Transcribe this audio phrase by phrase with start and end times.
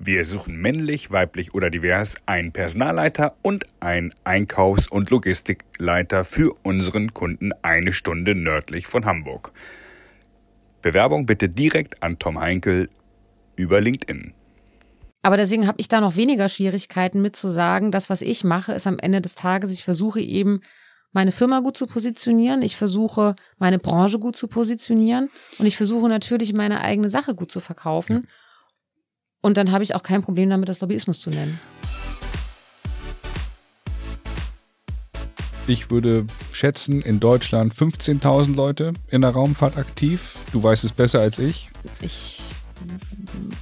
[0.00, 7.12] Wir suchen männlich, weiblich oder divers einen Personalleiter und einen Einkaufs- und Logistikleiter für unseren
[7.14, 9.52] Kunden eine Stunde nördlich von Hamburg.
[10.82, 12.88] Bewerbung bitte direkt an Tom Heinkel
[13.56, 14.34] über LinkedIn.
[15.22, 18.72] Aber deswegen habe ich da noch weniger Schwierigkeiten mit zu sagen, das, was ich mache,
[18.72, 20.60] ist am Ende des Tages, ich versuche eben
[21.10, 26.08] meine Firma gut zu positionieren, ich versuche meine Branche gut zu positionieren und ich versuche
[26.08, 28.28] natürlich meine eigene Sache gut zu verkaufen.
[29.40, 31.60] Und dann habe ich auch kein Problem damit, das Lobbyismus zu nennen.
[35.66, 40.38] Ich würde schätzen, in Deutschland 15.000 Leute in der Raumfahrt aktiv.
[40.50, 41.70] Du weißt es besser als ich.
[42.00, 42.40] Ich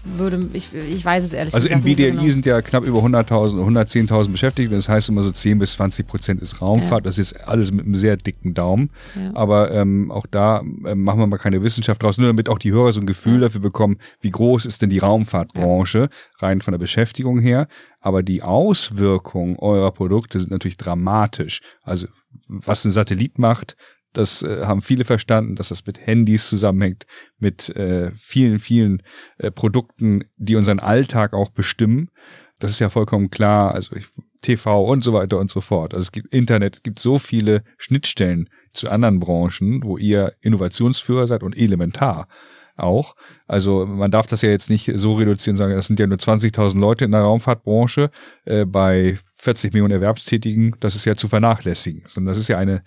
[0.05, 2.33] würde, ich, ich weiß es ehrlich also gesagt Also in BDLI nicht genau.
[2.33, 4.75] sind ja knapp über 100.000, 110.000 Beschäftigte.
[4.75, 7.05] Das heißt immer so 10 bis 20 Prozent ist Raumfahrt.
[7.05, 7.09] Ja.
[7.09, 8.91] Das ist alles mit einem sehr dicken Daumen.
[9.15, 9.33] Ja.
[9.35, 12.73] Aber ähm, auch da ähm, machen wir mal keine Wissenschaft draus, nur damit auch die
[12.73, 16.79] Hörer so ein Gefühl dafür bekommen, wie groß ist denn die Raumfahrtbranche, rein von der
[16.79, 17.69] Beschäftigung her.
[18.01, 21.61] Aber die Auswirkungen eurer Produkte sind natürlich dramatisch.
[21.83, 22.07] Also
[22.49, 23.77] was ein Satellit macht,
[24.17, 27.07] das äh, haben viele verstanden, dass das mit Handys zusammenhängt,
[27.39, 29.03] mit äh, vielen, vielen
[29.39, 32.11] äh, Produkten, die unseren Alltag auch bestimmen.
[32.59, 33.75] Das ist ja vollkommen klar.
[33.75, 34.07] Also ich,
[34.41, 35.93] TV und so weiter und so fort.
[35.93, 41.27] Also es gibt Internet, es gibt so viele Schnittstellen zu anderen Branchen, wo ihr Innovationsführer
[41.27, 42.29] seid und elementar
[42.77, 43.17] auch.
[43.47, 46.79] Also man darf das ja jetzt nicht so reduzieren sagen, das sind ja nur 20.000
[46.79, 48.11] Leute in der Raumfahrtbranche
[48.45, 50.77] äh, bei 40 Millionen Erwerbstätigen.
[50.81, 52.83] Das ist ja zu vernachlässigen, sondern das ist ja eine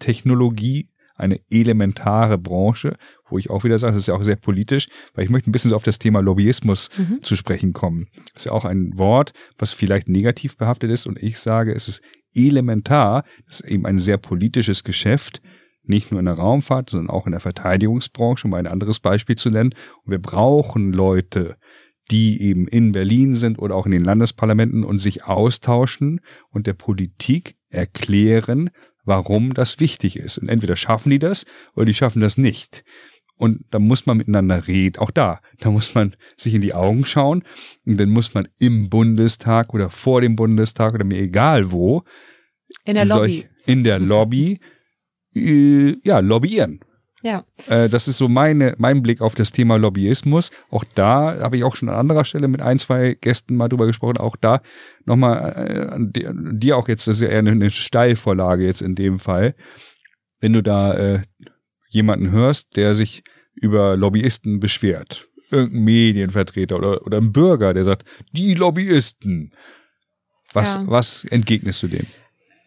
[0.00, 2.94] Schlüsseltechnologie, eine elementare Branche,
[3.28, 5.52] wo ich auch wieder sage, das ist ja auch sehr politisch, weil ich möchte ein
[5.52, 7.20] bisschen so auf das Thema Lobbyismus Mhm.
[7.20, 8.06] zu sprechen kommen.
[8.32, 11.88] Das ist ja auch ein Wort, was vielleicht negativ behaftet ist und ich sage, es
[11.88, 12.02] ist
[12.34, 15.42] elementar, das ist eben ein sehr politisches Geschäft,
[15.82, 19.50] nicht nur in der Raumfahrt, sondern auch in der Verteidigungsbranche, um ein anderes Beispiel zu
[19.50, 19.74] nennen.
[20.04, 21.56] Und wir brauchen Leute,
[22.10, 26.74] die eben in Berlin sind oder auch in den Landesparlamenten und sich austauschen und der
[26.74, 28.70] Politik erklären,
[29.10, 30.38] warum das wichtig ist.
[30.38, 31.44] Und entweder schaffen die das
[31.74, 32.84] oder die schaffen das nicht.
[33.36, 35.40] Und da muss man miteinander reden, auch da.
[35.58, 37.42] Da muss man sich in die Augen schauen
[37.86, 42.04] und dann muss man im Bundestag oder vor dem Bundestag oder mir egal wo
[42.84, 43.46] In der Lobby.
[43.66, 44.60] in der Lobby
[45.34, 46.80] äh, ja lobbyieren.
[47.22, 47.44] Ja.
[47.68, 50.50] Äh, das ist so meine, mein Blick auf das Thema Lobbyismus.
[50.70, 53.86] Auch da habe ich auch schon an anderer Stelle mit ein, zwei Gästen mal drüber
[53.86, 54.16] gesprochen.
[54.16, 54.62] Auch da
[55.04, 59.18] nochmal äh, dir auch jetzt, das ist ja eher eine, eine Steilvorlage jetzt in dem
[59.18, 59.54] Fall.
[60.40, 61.22] Wenn du da äh,
[61.90, 63.22] jemanden hörst, der sich
[63.54, 69.52] über Lobbyisten beschwert, irgendein Medienvertreter oder, oder ein Bürger, der sagt, die Lobbyisten.
[70.52, 70.84] Was, Ja.
[70.86, 72.06] was entgegnest du dem?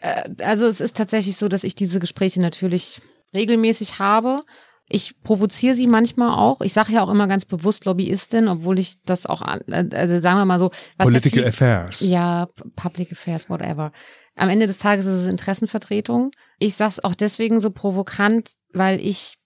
[0.02, 3.02] Äh, also es ist tatsächlich so, dass ich diese Gespräche natürlich
[3.34, 4.44] regelmäßig habe.
[4.90, 6.62] Ich provoziere sie manchmal auch.
[6.62, 10.46] Ich sage ja auch immer ganz bewusst Lobbyistin, obwohl ich das auch, also sagen wir
[10.46, 12.02] mal so, was Political ja viel, Affairs.
[12.02, 13.92] Ja, Public Affairs, whatever.
[14.36, 16.32] Am Ende des Tages ist es Interessenvertretung.
[16.60, 19.38] Ich sag's auch deswegen so provokant, weil ich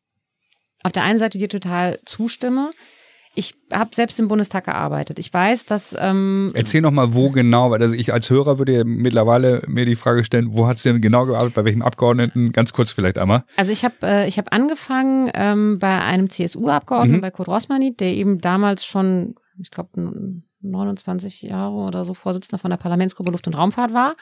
[0.83, 2.71] auf der einen Seite dir total zustimme.
[3.39, 5.19] Ich habe selbst im Bundestag gearbeitet.
[5.19, 8.77] Ich weiß, dass ähm, Erzähl noch mal, wo genau, weil also ich als Hörer würde
[8.77, 12.51] ja mittlerweile mir die Frage stellen, wo hat es denn genau gearbeitet, bei welchem Abgeordneten?
[12.51, 13.43] Ganz kurz vielleicht einmal.
[13.55, 17.21] Also ich habe äh, ich habe angefangen ähm, bei einem CSU-Abgeordneten, Mhm.
[17.21, 19.89] bei Kurt Rossmanni, der eben damals schon, ich glaube,
[20.61, 24.15] 29 Jahre oder so Vorsitzender von der Parlamentsgruppe Luft- und Raumfahrt war.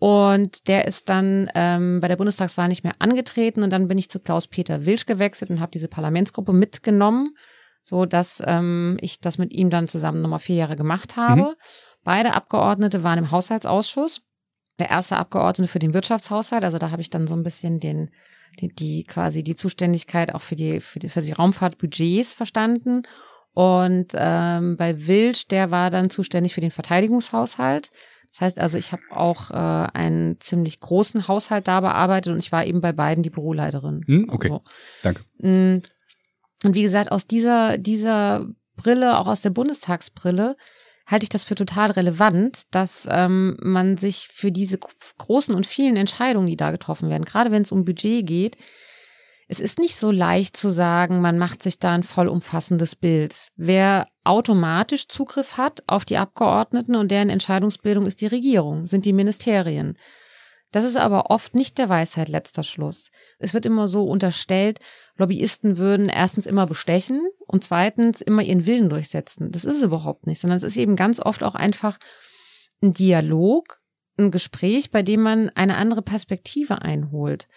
[0.00, 4.08] Und der ist dann ähm, bei der Bundestagswahl nicht mehr angetreten und dann bin ich
[4.08, 7.34] zu Klaus-Peter Wilsch gewechselt und habe diese Parlamentsgruppe mitgenommen,
[7.88, 11.40] so dass ähm, ich das mit ihm dann zusammen nochmal vier Jahre gemacht habe.
[11.40, 11.54] Mhm.
[12.04, 14.22] Beide Abgeordnete waren im Haushaltsausschuss.
[14.78, 18.10] Der erste Abgeordnete für den Wirtschaftshaushalt, also da habe ich dann so ein bisschen den
[18.60, 23.02] die, die quasi die Zuständigkeit auch für die für die, für die Raumfahrtbudgets verstanden.
[23.54, 27.90] Und ähm, bei Wilsch, der war dann zuständig für den Verteidigungshaushalt.
[28.32, 32.52] Das heißt also, ich habe auch äh, einen ziemlich großen Haushalt da bearbeitet und ich
[32.52, 34.02] war eben bei beiden die Büroleiterin.
[34.06, 34.48] Hm, okay.
[34.48, 34.62] So.
[35.02, 35.22] Danke.
[36.64, 38.46] Und wie gesagt, aus dieser, dieser
[38.76, 40.56] Brille, auch aus der Bundestagsbrille,
[41.06, 45.96] halte ich das für total relevant, dass ähm, man sich für diese großen und vielen
[45.96, 48.56] Entscheidungen, die da getroffen werden, gerade wenn es um Budget geht,
[49.50, 53.48] es ist nicht so leicht zu sagen, man macht sich da ein vollumfassendes Bild.
[53.56, 59.14] Wer automatisch Zugriff hat auf die Abgeordneten und deren Entscheidungsbildung ist die Regierung, sind die
[59.14, 59.96] Ministerien.
[60.70, 63.10] Das ist aber oft nicht der Weisheit letzter Schluss.
[63.38, 64.80] Es wird immer so unterstellt,
[65.16, 69.50] Lobbyisten würden erstens immer bestechen und zweitens immer ihren Willen durchsetzen.
[69.50, 71.98] Das ist es überhaupt nicht, sondern es ist eben ganz oft auch einfach
[72.82, 73.78] ein Dialog,
[74.18, 77.48] ein Gespräch, bei dem man eine andere Perspektive einholt.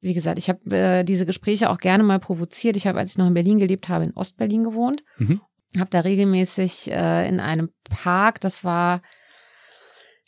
[0.00, 2.76] Wie gesagt, ich habe äh, diese Gespräche auch gerne mal provoziert.
[2.76, 5.02] Ich habe, als ich noch in Berlin gelebt habe, in Ostberlin gewohnt.
[5.18, 5.40] Mhm.
[5.78, 9.02] habe da regelmäßig äh, in einem Park, das war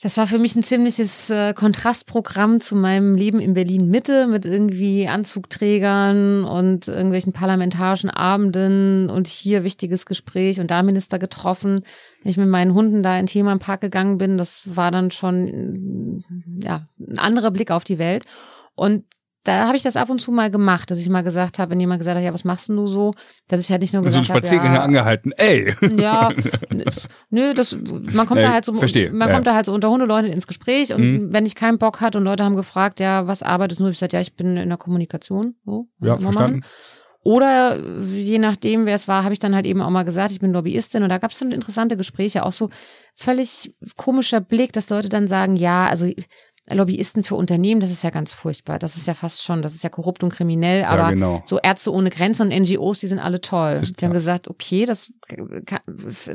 [0.03, 4.45] das war für mich ein ziemliches äh, Kontrastprogramm zu meinem Leben in Berlin Mitte mit
[4.45, 11.85] irgendwie Anzugträgern und irgendwelchen parlamentarischen Abenden und hier wichtiges Gespräch und da Minister getroffen.
[12.21, 16.25] Wenn ich mit meinen Hunden da in Thema Park gegangen bin, das war dann schon
[16.61, 18.25] ja ein anderer Blick auf die Welt.
[18.75, 19.05] Und
[19.45, 21.81] da habe ich das ab und zu mal gemacht, dass ich mal gesagt habe, wenn
[21.81, 23.13] jemand gesagt hat, ja, was machst denn du so,
[23.49, 25.75] dass ich halt nicht nur gesagt habe, so ein Spaziergänger ja, angehalten, ey.
[25.99, 26.31] Ja,
[27.31, 29.35] nö, das, man kommt Nee, da halt so, verstehe, man ja.
[29.35, 31.33] kommt da halt so unter Hundeleuten ins Gespräch und Mhm.
[31.33, 33.87] wenn ich keinen Bock hatte und Leute haben gefragt, ja, was arbeitest du?
[33.87, 36.61] Ich gesagt, ja, ich bin in der Kommunikation, so, Ja, verstanden.
[36.61, 36.65] machen.
[37.25, 40.41] Oder je nachdem, wer es war, habe ich dann halt eben auch mal gesagt, ich
[40.41, 42.69] bin Lobbyistin und da gab es dann interessante Gespräche, auch so
[43.15, 46.11] völlig komischer Blick, dass Leute dann sagen, ja, also
[46.71, 48.79] Lobbyisten für Unternehmen, das ist ja ganz furchtbar.
[48.79, 51.43] Das ist ja fast schon, das ist ja korrupt und kriminell, aber ja, genau.
[51.45, 53.81] so Ärzte ohne Grenzen und NGOs, die sind alle toll.
[53.83, 54.21] Ist Die haben klar.
[54.21, 55.13] gesagt, okay, das
[55.67, 55.81] kann,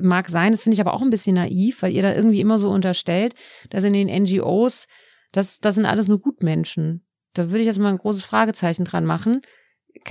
[0.02, 2.60] mag sein, das finde ich aber auch ein bisschen naiv, weil ihr da irgendwie immer
[2.60, 3.36] so unterstellt,
[3.70, 4.88] dass in den NGOs,
[5.32, 7.06] das, das sind alles nur Gutmenschen.
[7.34, 9.42] Da würde ich jetzt mal ein großes Fragezeichen dran machen.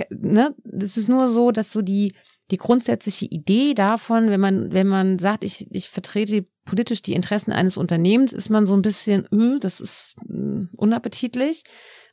[0.09, 0.55] Ne?
[0.63, 2.15] Das ist nur so, dass so die,
[2.51, 7.51] die grundsätzliche Idee davon, wenn man, wenn man sagt, ich, ich vertrete politisch die Interessen
[7.51, 11.63] eines Unternehmens, ist man so ein bisschen, äh, das ist äh, unappetitlich.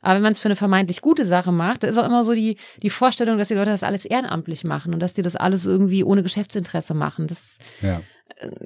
[0.01, 2.33] Aber wenn man es für eine vermeintlich gute Sache macht, da ist auch immer so
[2.33, 5.65] die, die Vorstellung, dass die Leute das alles ehrenamtlich machen und dass die das alles
[5.65, 7.27] irgendwie ohne Geschäftsinteresse machen.
[7.27, 8.01] Das Ja.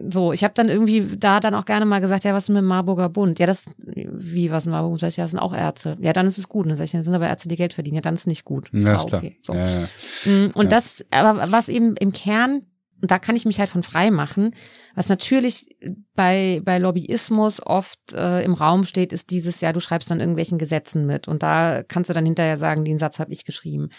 [0.09, 2.57] So, ich habe dann irgendwie da dann auch gerne mal gesagt, ja, was ist mit
[2.59, 3.38] dem Marburger Bund?
[3.39, 5.01] Ja, das, wie, was dem Marburger Bund?
[5.01, 5.97] Sag ich, ja, das sind auch Ärzte.
[6.01, 6.63] Ja, dann ist es gut.
[6.63, 7.95] Und dann sag ich, das sind aber Ärzte, die Geld verdienen.
[7.95, 8.69] Ja, dann ist nicht gut.
[8.73, 9.21] Ja, Ah, ist klar.
[9.21, 9.38] okay.
[9.41, 9.53] So.
[9.53, 9.88] Ja, ja.
[10.31, 12.63] Mm, Und das, aber was eben im Kern,
[13.01, 14.56] und da kann ich mich halt von frei machen,
[14.95, 15.67] was natürlich
[16.15, 20.57] bei, bei Lobbyismus oft äh, im Raum steht, ist dieses, ja, du schreibst dann irgendwelchen
[20.57, 23.89] Gesetzen mit und da kannst du dann hinterher sagen, den Satz habe ich geschrieben.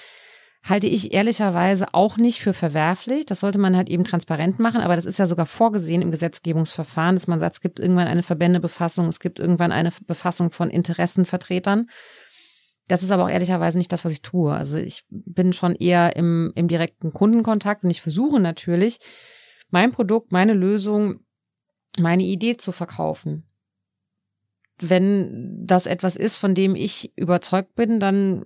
[0.62, 3.24] Halte ich ehrlicherweise auch nicht für verwerflich.
[3.24, 7.16] Das sollte man halt eben transparent machen, aber das ist ja sogar vorgesehen im Gesetzgebungsverfahren,
[7.16, 11.88] dass man sagt, es gibt irgendwann eine Verbändebefassung, es gibt irgendwann eine Befassung von Interessenvertretern.
[12.88, 14.52] Das ist aber auch ehrlicherweise nicht das, was ich tue.
[14.52, 18.98] Also ich bin schon eher im, im direkten Kundenkontakt und ich versuche natürlich,
[19.70, 21.20] mein Produkt, meine Lösung,
[21.98, 23.49] meine Idee zu verkaufen.
[24.80, 28.44] Wenn das etwas ist, von dem ich überzeugt bin, dann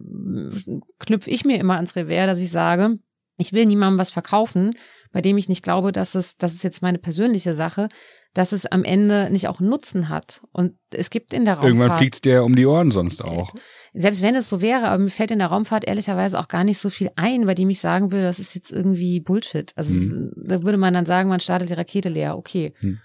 [0.98, 2.98] knüpfe ich mir immer ans Revers, dass ich sage,
[3.36, 4.74] ich will niemandem was verkaufen,
[5.12, 7.88] bei dem ich nicht glaube, dass es, das ist jetzt meine persönliche Sache,
[8.32, 10.42] dass es am Ende nicht auch einen Nutzen hat.
[10.52, 11.74] Und es gibt in der Raumfahrt.
[11.74, 13.54] Irgendwann fliegt's dir um die Ohren sonst auch.
[13.92, 16.78] Selbst wenn es so wäre, aber mir fällt in der Raumfahrt ehrlicherweise auch gar nicht
[16.78, 19.72] so viel ein, bei dem ich sagen würde, das ist jetzt irgendwie Bullshit.
[19.76, 20.32] Also Hm.
[20.36, 22.36] es, da würde man dann sagen, man startet die Rakete leer.
[22.36, 22.74] Okay.
[22.80, 22.98] Hm.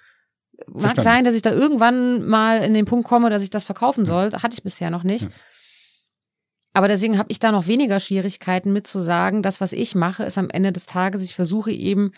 [0.67, 1.01] Mag Verstanden.
[1.01, 4.31] sein, dass ich da irgendwann mal in den Punkt komme, dass ich das verkaufen soll.
[4.31, 5.25] Hatte ich bisher noch nicht.
[5.25, 5.29] Ja.
[6.73, 10.23] Aber deswegen habe ich da noch weniger Schwierigkeiten mit zu sagen, das, was ich mache,
[10.23, 12.11] ist am Ende des Tages, ich versuche eben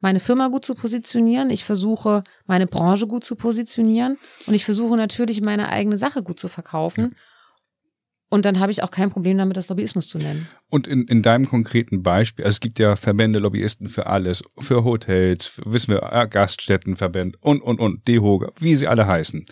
[0.00, 4.96] meine Firma gut zu positionieren, ich versuche meine Branche gut zu positionieren und ich versuche
[4.96, 7.16] natürlich meine eigene Sache gut zu verkaufen.
[8.36, 10.46] Und dann habe ich auch kein Problem damit, das Lobbyismus zu nennen.
[10.68, 14.84] Und in, in deinem konkreten Beispiel, also es gibt ja Verbände, Lobbyisten für alles, für
[14.84, 19.46] Hotels, für, wissen wir, ja, Gaststättenverbände und, und, und, DEHOGA, wie sie alle heißen.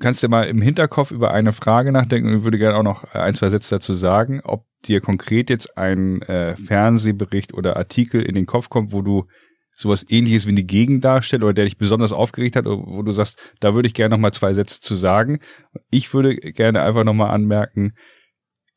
[0.00, 3.04] Kannst du mal im Hinterkopf über eine Frage nachdenken und ich würde gerne auch noch
[3.14, 8.34] ein, zwei Sätze dazu sagen, ob dir konkret jetzt ein äh, Fernsehbericht oder Artikel in
[8.34, 9.26] den Kopf kommt, wo du
[9.70, 13.76] sowas ähnliches wie eine Gegendarstellung oder der dich besonders aufgeregt hat, wo du sagst, da
[13.76, 15.38] würde ich gerne noch mal zwei Sätze zu sagen.
[15.90, 17.92] Ich würde gerne einfach noch mal anmerken,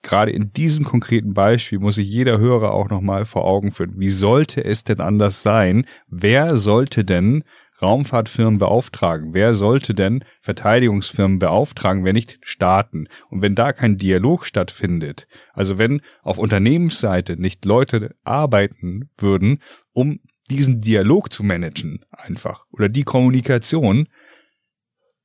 [0.01, 3.93] gerade in diesem konkreten Beispiel muss sich jeder Hörer auch noch mal vor Augen führen.
[3.97, 5.85] Wie sollte es denn anders sein?
[6.07, 7.43] Wer sollte denn
[7.81, 9.33] Raumfahrtfirmen beauftragen?
[9.33, 13.07] Wer sollte denn Verteidigungsfirmen beauftragen, wenn nicht Staaten?
[13.29, 19.61] Und wenn da kein Dialog stattfindet, also wenn auf Unternehmensseite nicht Leute arbeiten würden,
[19.93, 24.07] um diesen Dialog zu managen, einfach, oder die Kommunikation,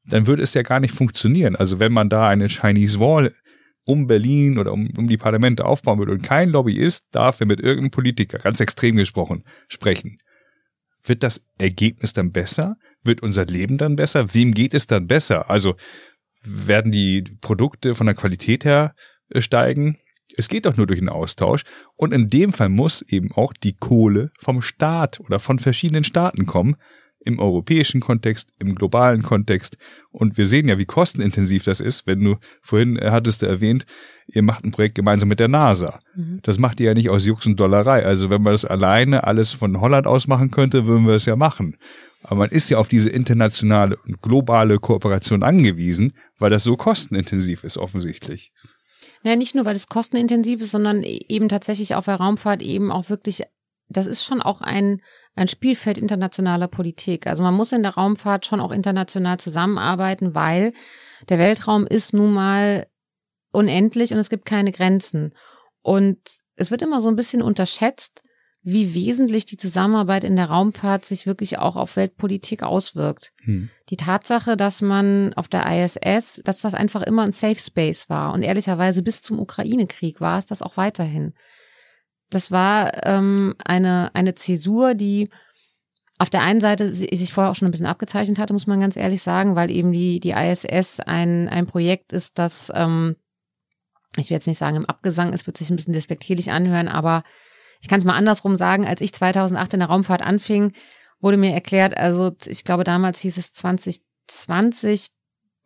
[0.07, 1.57] dann würde es ja gar nicht funktionieren.
[1.57, 3.35] Also wenn man da eine Chinese Wall
[3.85, 7.91] um Berlin oder um, um die Parlamente aufbauen würde und kein Lobbyist darf mit irgendeinem
[7.91, 10.17] Politiker, ganz extrem gesprochen, sprechen,
[11.05, 12.77] wird das Ergebnis dann besser?
[13.03, 14.35] Wird unser Leben dann besser?
[14.35, 15.51] Wem geht es dann besser?
[15.51, 15.77] Also
[16.43, 18.95] werden die Produkte von der Qualität her
[19.29, 19.99] äh, steigen?
[20.37, 21.65] Es geht doch nur durch einen Austausch.
[21.97, 26.47] Und in dem Fall muss eben auch die Kohle vom Staat oder von verschiedenen Staaten
[26.47, 26.77] kommen.
[27.25, 29.77] Im europäischen Kontext, im globalen Kontext.
[30.11, 33.87] Und wir sehen ja, wie kostenintensiv das ist, wenn du, vorhin äh, hattest du erwähnt,
[34.27, 35.99] ihr macht ein Projekt gemeinsam mit der NASA.
[36.15, 36.41] Mhm.
[36.43, 38.05] Das macht ihr ja nicht aus Jux und Dollerei.
[38.05, 41.37] Also wenn man das alleine alles von Holland aus machen könnte, würden wir es ja
[41.37, 41.77] machen.
[42.23, 47.65] Aber man ist ja auf diese internationale und globale Kooperation angewiesen, weil das so kostenintensiv
[47.65, 48.53] ist offensichtlich.
[49.23, 53.11] Ja, nicht nur, weil es kostenintensiv ist, sondern eben tatsächlich auf der Raumfahrt eben auch
[53.11, 53.43] wirklich,
[53.89, 55.01] das ist schon auch ein,
[55.35, 57.27] ein Spielfeld internationaler Politik.
[57.27, 60.73] Also man muss in der Raumfahrt schon auch international zusammenarbeiten, weil
[61.29, 62.87] der Weltraum ist nun mal
[63.51, 65.33] unendlich und es gibt keine Grenzen.
[65.83, 66.19] Und
[66.57, 68.23] es wird immer so ein bisschen unterschätzt,
[68.63, 73.33] wie wesentlich die Zusammenarbeit in der Raumfahrt sich wirklich auch auf Weltpolitik auswirkt.
[73.43, 73.69] Hm.
[73.91, 78.33] Die Tatsache, dass man auf der ISS, dass das einfach immer ein Safe Space war
[78.33, 81.35] und ehrlicherweise bis zum Ukraine-Krieg war es das auch weiterhin.
[82.35, 85.31] Das war ähm, eine, eine Zäsur, die
[86.19, 88.97] auf der einen Seite sich vorher auch schon ein bisschen abgezeichnet hatte, muss man ganz
[88.97, 93.17] ehrlich sagen, weil eben die, die ISS ein, ein Projekt ist, das, ähm,
[94.17, 97.25] ich will jetzt nicht sagen im Abgesang, es wird sich ein bisschen despektierlich anhören, aber
[97.81, 100.73] ich kann es mal andersrum sagen, als ich 2008 in der Raumfahrt anfing,
[101.21, 105.09] wurde mir erklärt, also ich glaube damals hieß es 2020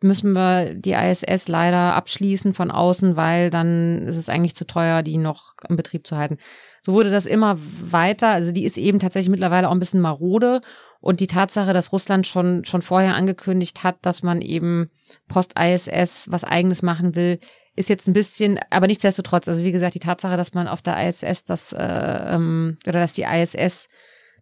[0.01, 5.03] müssen wir die ISS leider abschließen von außen, weil dann ist es eigentlich zu teuer,
[5.03, 6.37] die noch im Betrieb zu halten.
[6.81, 8.29] So wurde das immer weiter.
[8.29, 10.61] Also die ist eben tatsächlich mittlerweile auch ein bisschen marode.
[11.01, 14.89] Und die Tatsache, dass Russland schon, schon vorher angekündigt hat, dass man eben
[15.27, 17.39] Post-ISS was eigenes machen will,
[17.75, 21.07] ist jetzt ein bisschen, aber nichtsdestotrotz, also wie gesagt, die Tatsache, dass man auf der
[21.07, 23.87] ISS das, äh, ähm, oder dass die ISS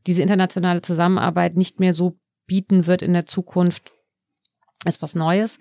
[0.07, 3.91] diese internationale Zusammenarbeit nicht mehr so bieten wird in der Zukunft,
[4.85, 5.57] ist was Neues.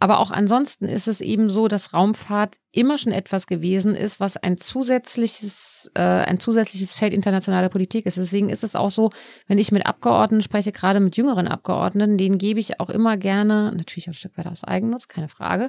[0.00, 4.36] Aber auch ansonsten ist es eben so, dass Raumfahrt immer schon etwas gewesen ist, was
[4.36, 8.18] ein zusätzliches, äh, ein zusätzliches Feld internationaler Politik ist.
[8.18, 9.12] Deswegen ist es auch so,
[9.46, 13.72] wenn ich mit Abgeordneten spreche, gerade mit jüngeren Abgeordneten, denen gebe ich auch immer gerne,
[13.74, 15.68] natürlich auch ein Stück weit aus Eigennutz, keine Frage.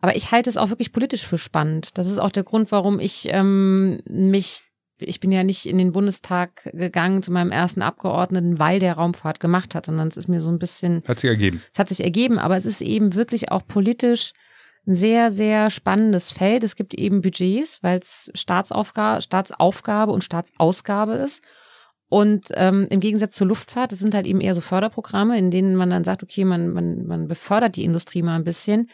[0.00, 1.96] Aber ich halte es auch wirklich politisch für spannend.
[1.96, 4.62] Das ist auch der Grund, warum ich ähm, mich
[4.98, 9.40] ich bin ja nicht in den Bundestag gegangen zu meinem ersten Abgeordneten, weil der Raumfahrt
[9.40, 11.02] gemacht hat, sondern es ist mir so ein bisschen.
[11.06, 11.62] Hat sich ergeben.
[11.72, 14.32] Es hat sich ergeben, aber es ist eben wirklich auch politisch
[14.86, 16.64] ein sehr, sehr spannendes Feld.
[16.64, 21.42] Es gibt eben Budgets, weil es Staatsaufgabe, Staatsaufgabe und Staatsausgabe ist.
[22.08, 25.74] Und ähm, im Gegensatz zur Luftfahrt, das sind halt eben eher so Förderprogramme, in denen
[25.74, 28.88] man dann sagt, okay, man, man, man befördert die Industrie mal ein bisschen.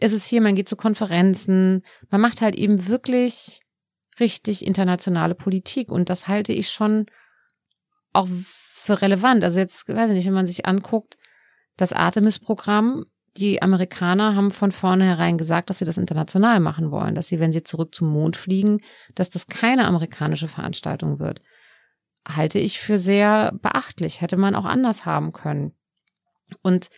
[0.00, 3.61] Ist es hier, man geht zu Konferenzen, man macht halt eben wirklich
[4.20, 5.90] richtig internationale Politik.
[5.90, 7.06] Und das halte ich schon
[8.12, 9.44] auch für relevant.
[9.44, 11.16] Also jetzt, weiß ich nicht, wenn man sich anguckt,
[11.76, 17.28] das Artemis-Programm, die Amerikaner haben von vornherein gesagt, dass sie das international machen wollen, dass
[17.28, 18.80] sie, wenn sie zurück zum Mond fliegen,
[19.14, 21.40] dass das keine amerikanische Veranstaltung wird.
[22.28, 24.20] Halte ich für sehr beachtlich.
[24.20, 25.72] Hätte man auch anders haben können.
[26.62, 26.90] Und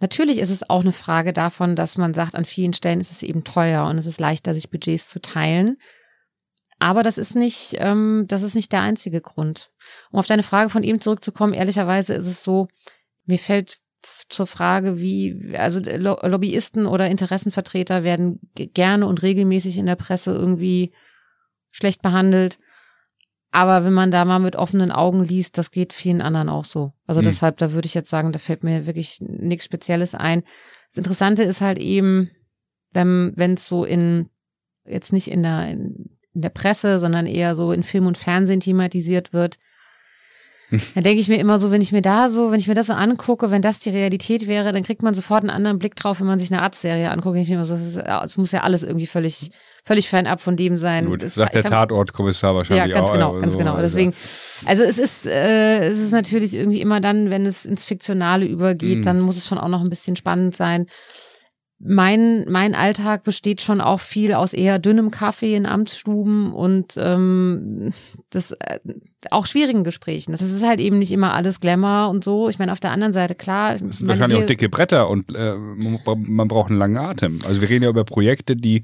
[0.00, 3.22] natürlich ist es auch eine Frage davon, dass man sagt, an vielen Stellen ist es
[3.22, 5.76] eben teuer und es ist leichter, sich Budgets zu teilen.
[6.80, 9.70] Aber das ist nicht, ähm, das ist nicht der einzige Grund.
[10.10, 12.68] Um auf deine Frage von ihm zurückzukommen, ehrlicherweise ist es so,
[13.26, 13.78] mir fällt
[14.30, 20.92] zur Frage, wie, also Lobbyisten oder Interessenvertreter werden gerne und regelmäßig in der Presse irgendwie
[21.70, 22.58] schlecht behandelt.
[23.52, 26.92] Aber wenn man da mal mit offenen Augen liest, das geht vielen anderen auch so.
[27.06, 27.24] Also mhm.
[27.24, 30.44] deshalb, da würde ich jetzt sagen, da fällt mir wirklich nichts Spezielles ein.
[30.88, 32.30] Das Interessante ist halt eben,
[32.92, 34.30] wenn es so in,
[34.86, 38.60] jetzt nicht in der, in in der Presse, sondern eher so in Film und Fernsehen
[38.60, 39.58] thematisiert wird.
[40.94, 42.86] Dann denke ich mir immer so, wenn ich mir da so, wenn ich mir das
[42.86, 46.20] so angucke, wenn das die Realität wäre, dann kriegt man sofort einen anderen Blick drauf,
[46.20, 47.36] wenn man sich eine Arztserie anguckt.
[47.38, 49.50] Ich mir immer so, es muss ja alles irgendwie völlig,
[49.82, 51.06] völlig fernab von dem sein.
[51.06, 53.58] Gut, das sagt der Tatortkommissar wahrscheinlich Ja, ganz auch, genau, ganz so.
[53.58, 53.74] genau.
[53.74, 54.14] Also Deswegen,
[54.66, 58.98] also es ist, äh, es ist natürlich irgendwie immer dann, wenn es ins Fiktionale übergeht,
[58.98, 59.04] mhm.
[59.04, 60.86] dann muss es schon auch noch ein bisschen spannend sein
[61.82, 67.92] mein, mein Alltag besteht schon auch viel aus eher dünnem Kaffee in Amtsstuben und ähm,
[68.28, 68.78] das äh,
[69.30, 70.32] auch schwierigen Gesprächen.
[70.32, 72.50] Das ist halt eben nicht immer alles Glamour und so.
[72.50, 73.76] Ich meine, auf der anderen Seite, klar.
[73.76, 77.38] Es sind wahrscheinlich auch dicke Bretter und äh, man braucht einen langen Atem.
[77.46, 78.82] Also wir reden ja über Projekte, die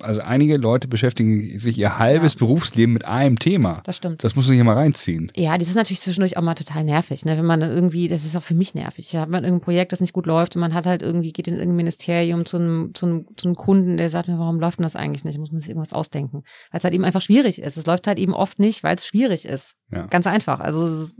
[0.00, 2.38] also einige Leute beschäftigen sich ihr halbes ja.
[2.40, 3.80] Berufsleben mit einem Thema.
[3.84, 4.24] Das stimmt.
[4.24, 5.30] Das muss man sich immer reinziehen.
[5.36, 7.36] Ja, das ist natürlich zwischendurch auch mal total nervig, ne?
[7.38, 9.08] Wenn man irgendwie, das ist auch für mich nervig.
[9.12, 11.46] Da hat man irgendein Projekt, das nicht gut läuft und man hat halt irgendwie, geht
[11.46, 14.78] in irgendein Ministerium zu einem, zu einem, zu einem Kunden, der sagt mir, warum läuft
[14.78, 15.38] denn das eigentlich nicht?
[15.38, 16.42] Muss man sich irgendwas ausdenken.
[16.72, 17.76] Weil es halt eben einfach schwierig ist.
[17.76, 19.76] Es läuft halt eben oft nicht, weil es schwierig ist.
[19.92, 20.06] Ja.
[20.06, 20.58] Ganz einfach.
[20.58, 21.16] Also, ist,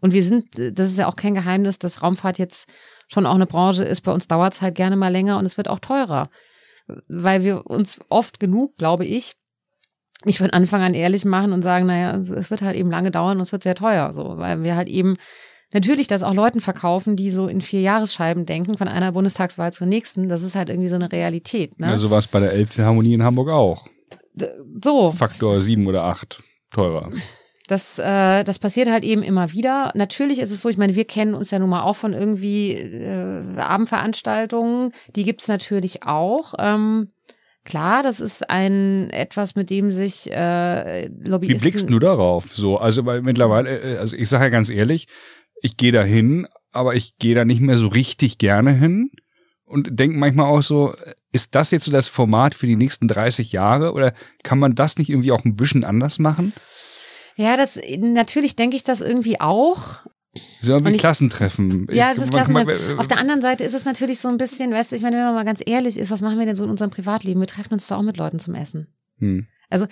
[0.00, 2.66] und wir sind, das ist ja auch kein Geheimnis, dass Raumfahrt jetzt
[3.06, 4.00] schon auch eine Branche ist.
[4.00, 6.30] Bei uns dauert es halt gerne mal länger und es wird auch teurer
[7.08, 9.34] weil wir uns oft genug, glaube ich,
[10.24, 13.36] nicht von Anfang an ehrlich machen und sagen, naja, es wird halt eben lange dauern
[13.36, 15.16] und es wird sehr teuer, so, weil wir halt eben
[15.72, 19.86] natürlich das auch Leuten verkaufen, die so in vier Jahresscheiben denken, von einer Bundestagswahl zur
[19.86, 20.28] nächsten.
[20.28, 21.78] Das ist halt irgendwie so eine Realität.
[21.78, 21.88] Ne?
[21.88, 23.86] Ja, so war es bei der Elbphilharmonie in Hamburg auch.
[24.82, 25.10] So.
[25.12, 27.10] Faktor sieben oder acht teurer.
[27.66, 29.90] Das, äh, das passiert halt eben immer wieder.
[29.94, 32.72] Natürlich ist es so, ich meine, wir kennen uns ja nun mal auch von irgendwie
[32.72, 34.92] äh, Abendveranstaltungen.
[35.16, 36.54] Die gibt's natürlich auch.
[36.58, 37.08] Ähm,
[37.64, 41.40] Klar, das ist ein etwas, mit dem sich äh, Lobbyisten.
[41.40, 42.54] Wie blickst du darauf?
[42.54, 45.06] So, also weil mittlerweile, äh, also ich sage ja ganz ehrlich,
[45.62, 49.10] ich gehe da hin, aber ich gehe da nicht mehr so richtig gerne hin
[49.64, 50.94] und denke manchmal auch so,
[51.32, 54.98] ist das jetzt so das Format für die nächsten 30 Jahre oder kann man das
[54.98, 56.52] nicht irgendwie auch ein bisschen anders machen?
[57.36, 60.04] Ja, das natürlich denke ich das irgendwie auch.
[60.60, 61.86] So wie Und ich- Klassentreffen.
[61.92, 62.98] Ja, es ist Klassentreffen.
[62.98, 65.24] Auf der anderen Seite ist es natürlich so ein bisschen, weißt du, ich meine, wenn
[65.24, 67.40] man mal ganz ehrlich ist, was machen wir denn so in unserem Privatleben?
[67.40, 68.88] Wir treffen uns da auch mit Leuten zum Essen.
[69.18, 69.46] Hm.
[69.70, 69.86] Äh,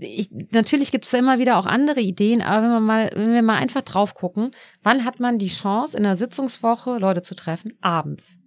[0.00, 3.32] Ich, natürlich gibt es da immer wieder auch andere Ideen, aber wenn wir mal, wenn
[3.34, 4.52] wir mal einfach drauf gucken,
[4.82, 7.74] wann hat man die Chance, in einer Sitzungswoche Leute zu treffen?
[7.82, 8.38] Abends.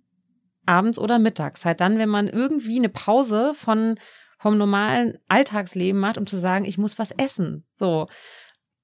[0.66, 1.66] Abends oder mittags.
[1.66, 3.96] Halt dann, wenn man irgendwie eine Pause von,
[4.44, 7.64] vom normalen Alltagsleben macht, um zu sagen, ich muss was essen.
[7.80, 8.08] So.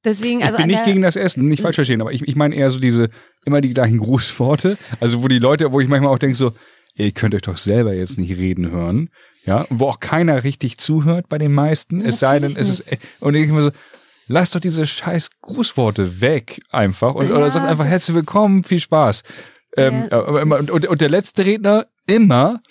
[0.05, 2.55] Deswegen, also ich bin nicht gegen das Essen, nicht falsch verstehen, aber ich, ich meine
[2.55, 3.09] eher so diese,
[3.45, 4.77] immer die gleichen Grußworte.
[5.01, 6.53] Also wo die Leute, wo ich manchmal auch denke so,
[6.95, 9.09] ihr könnt euch doch selber jetzt nicht reden hören.
[9.45, 11.99] Ja, wo auch keiner richtig zuhört bei den meisten.
[11.99, 13.71] Es sei denn, es ist, und ich immer so,
[14.27, 18.79] lasst doch diese scheiß Grußworte weg einfach und, oder Ja, sagt einfach herzlich willkommen, viel
[18.79, 19.23] Spaß.
[19.75, 22.61] Ähm, Ja, und, und, und der letzte Redner immer,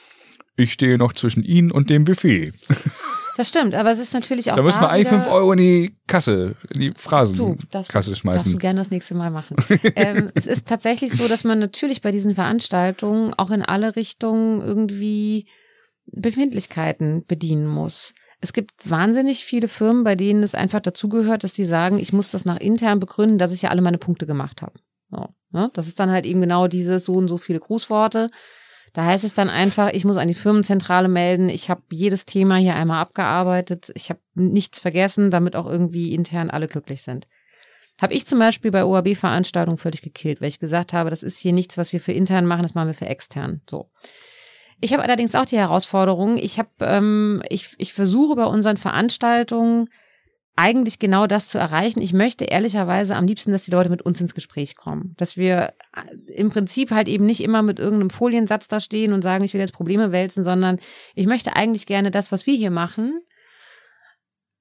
[0.59, 2.53] ich stehe noch zwischen Ihnen und dem Buffet.
[3.37, 4.57] Das stimmt, aber es ist natürlich auch.
[4.57, 8.11] Da müssen wir eigentlich wieder- fünf Euro in die Kasse, in die Phrasenkasse darfst, darfst
[8.11, 8.59] du schmeißen.
[8.59, 9.57] gerne das nächste Mal machen.
[9.95, 14.61] ähm, es ist tatsächlich so, dass man natürlich bei diesen Veranstaltungen auch in alle Richtungen
[14.61, 15.47] irgendwie
[16.07, 18.12] Befindlichkeiten bedienen muss.
[18.41, 22.31] Es gibt wahnsinnig viele Firmen, bei denen es einfach dazugehört, dass die sagen, ich muss
[22.31, 24.79] das nach intern begründen, dass ich ja alle meine Punkte gemacht habe.
[25.11, 25.71] So, ne?
[25.75, 28.31] Das ist dann halt eben genau dieses so und so viele Grußworte.
[28.92, 32.57] Da heißt es dann einfach, ich muss an die Firmenzentrale melden, ich habe jedes Thema
[32.57, 37.26] hier einmal abgearbeitet, ich habe nichts vergessen, damit auch irgendwie intern alle glücklich sind.
[38.00, 41.52] Habe ich zum Beispiel bei OAB-Veranstaltungen völlig gekillt, weil ich gesagt habe, das ist hier
[41.52, 43.61] nichts, was wir für intern machen, das machen wir für extern.
[43.68, 43.90] So.
[44.80, 49.88] Ich habe allerdings auch die Herausforderung, ich habe, ähm, ich, ich versuche bei unseren Veranstaltungen
[50.59, 52.03] eigentlich genau das zu erreichen.
[52.03, 55.15] Ich möchte ehrlicherweise am liebsten, dass die Leute mit uns ins Gespräch kommen.
[55.17, 59.23] Dass wir äh, im Prinzip halt eben nicht immer mit irgendeinem Foliensatz da stehen und
[59.23, 60.81] sagen, ich will jetzt Probleme wälzen, sondern
[61.14, 63.21] ich möchte eigentlich gerne das, was wir hier machen,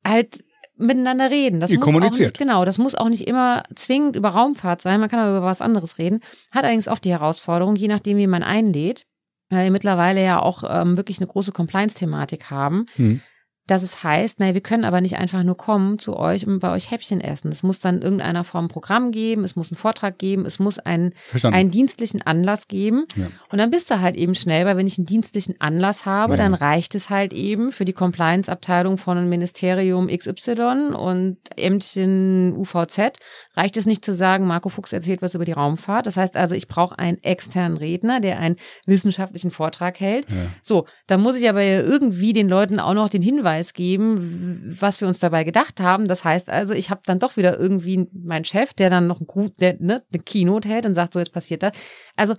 [0.05, 0.43] halt
[0.77, 1.59] miteinander reden.
[1.59, 2.27] Das Ihr muss kommuniziert.
[2.27, 4.99] Auch nicht, genau, das muss auch nicht immer zwingend über Raumfahrt sein.
[4.99, 6.19] Man kann aber über was anderes reden.
[6.51, 9.07] Hat allerdings oft die Herausforderung, je nachdem, wie man einlädt,
[9.49, 13.21] weil wir mittlerweile ja auch ähm, wirklich eine große Compliance-Thematik haben, Hm.
[13.67, 16.71] Dass es heißt, naja, wir können aber nicht einfach nur kommen zu euch und bei
[16.71, 17.51] euch Häppchen essen.
[17.51, 20.57] Es muss dann in irgendeiner Form ein Programm geben, es muss einen Vortrag geben, es
[20.59, 21.57] muss einen, Verstanden.
[21.57, 23.05] einen dienstlichen Anlass geben.
[23.15, 23.27] Ja.
[23.51, 26.37] Und dann bist du halt eben schnell, weil wenn ich einen dienstlichen Anlass habe, Ja.
[26.37, 33.17] dann reicht es halt eben für die Compliance-Abteilung von Ministerium XY und Ämtchen UVZ,
[33.55, 36.07] reicht es nicht zu sagen, Marco Fuchs erzählt was über die Raumfahrt.
[36.07, 40.29] Das heißt also, ich brauche einen externen Redner, der einen wissenschaftlichen Vortrag hält.
[40.29, 40.35] Ja.
[40.61, 45.01] So, dann muss ich aber irgendwie den Leuten auch noch den Hinweis geben, w- was
[45.01, 46.07] wir uns dabei gedacht haben.
[46.07, 49.27] Das heißt also, ich habe dann doch wieder irgendwie meinen Chef, der dann noch ein,
[49.27, 51.71] Gru- der, ne, eine Keynote hält und sagt, so jetzt passiert das.
[52.15, 52.35] Also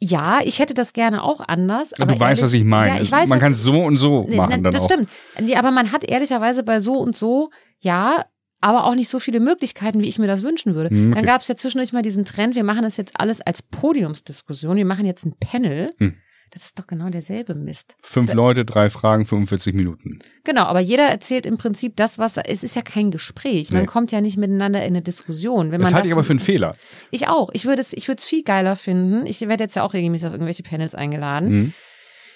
[0.00, 1.90] ja, ich hätte das gerne auch anders.
[1.98, 2.96] Ja, aber du weißt, was ich meine.
[2.96, 4.90] Ja, ich weiß, man kann es so und so machen na, dann das auch.
[4.90, 5.08] stimmt.
[5.56, 7.50] Aber man hat ehrlicherweise bei so und so,
[7.80, 8.24] ja,
[8.60, 10.90] aber auch nicht so viele Möglichkeiten, wie ich mir das wünschen würde.
[10.90, 11.14] Hm, okay.
[11.16, 14.76] Dann gab es ja zwischendurch mal diesen Trend, wir machen das jetzt alles als Podiumsdiskussion,
[14.76, 15.92] wir machen jetzt ein Panel.
[15.98, 16.14] Hm.
[16.52, 17.96] Das ist doch genau derselbe Mist.
[18.02, 20.18] Fünf Leute, drei Fragen, 45 Minuten.
[20.44, 23.70] Genau, aber jeder erzählt im Prinzip das, was es ist ja kein Gespräch.
[23.72, 23.86] Man Nee.
[23.86, 25.70] kommt ja nicht miteinander in eine Diskussion.
[25.70, 26.74] Wenn Das halte ich aber für einen Fehler.
[27.10, 27.50] Ich auch.
[27.52, 29.26] Ich würde es, ich würde es viel geiler finden.
[29.26, 31.50] Ich werde jetzt ja auch regelmäßig auf irgendwelche Panels eingeladen.
[31.50, 31.72] Mhm.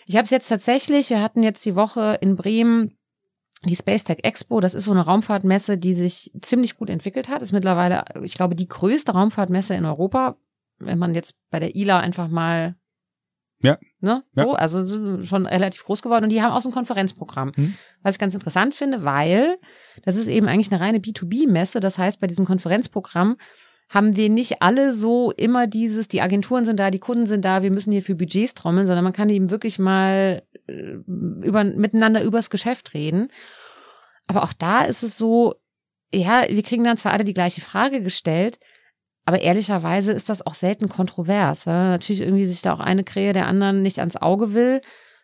[0.09, 2.97] Ich habe es jetzt tatsächlich, wir hatten jetzt die Woche in Bremen
[3.65, 7.43] die Space Tech Expo, das ist so eine Raumfahrtmesse, die sich ziemlich gut entwickelt hat.
[7.43, 10.37] Ist mittlerweile, ich glaube, die größte Raumfahrtmesse in Europa.
[10.81, 12.75] Wenn man jetzt bei der ILA einfach mal
[13.63, 13.79] Ja.
[14.01, 14.25] Ne?
[14.35, 14.45] Ja.
[14.45, 16.25] So, also so schon relativ groß geworden.
[16.25, 17.53] Und die haben auch so ein Konferenzprogramm.
[17.57, 17.75] Mhm.
[18.03, 19.57] Was ich ganz interessant finde, weil
[20.05, 21.81] das ist eben eigentlich eine reine B2B-Messe.
[21.81, 23.37] Das heißt, bei diesem Konferenzprogramm
[23.89, 27.63] haben wir nicht alle so immer dieses, die Agenturen sind da, die Kunden sind da,
[27.63, 32.23] wir müssen hier für Budgets trommeln, sondern man kann eben wirklich mal äh, über, miteinander
[32.23, 33.29] übers Geschäft reden.
[34.27, 35.55] Aber auch da ist es so,
[36.13, 38.59] ja, wir kriegen dann zwar alle die gleiche Frage gestellt,
[39.25, 43.33] aber ehrlicherweise ist das auch selten kontrovers, weil natürlich irgendwie sich da auch eine Krähe
[43.33, 44.81] der anderen nicht ans Auge will.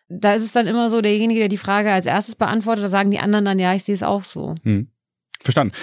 [0.07, 3.11] Da ist es dann immer so, derjenige, der die Frage als erstes beantwortet, da sagen
[3.11, 4.55] die anderen dann, ja, ich sehe es auch so.
[4.63, 4.87] Hm.
[5.41, 5.73] Verstanden.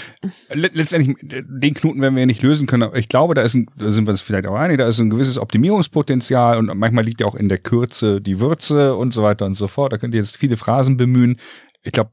[0.52, 3.54] Let- Letztendlich, den Knoten werden wir ja nicht lösen können, aber ich glaube, da ist
[3.54, 7.04] ein, da sind wir uns vielleicht auch einig, da ist ein gewisses Optimierungspotenzial und manchmal
[7.04, 9.92] liegt ja auch in der Kürze die Würze und so weiter und so fort.
[9.92, 11.36] Da könnt ihr jetzt viele Phrasen bemühen.
[11.82, 12.10] Ich glaube,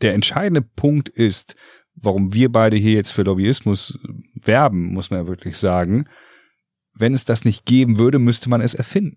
[0.00, 1.56] der entscheidende Punkt ist,
[1.94, 3.98] warum wir beide hier jetzt für Lobbyismus
[4.46, 6.04] werben, muss man ja wirklich sagen.
[6.94, 9.16] Wenn es das nicht geben würde, müsste man es erfinden.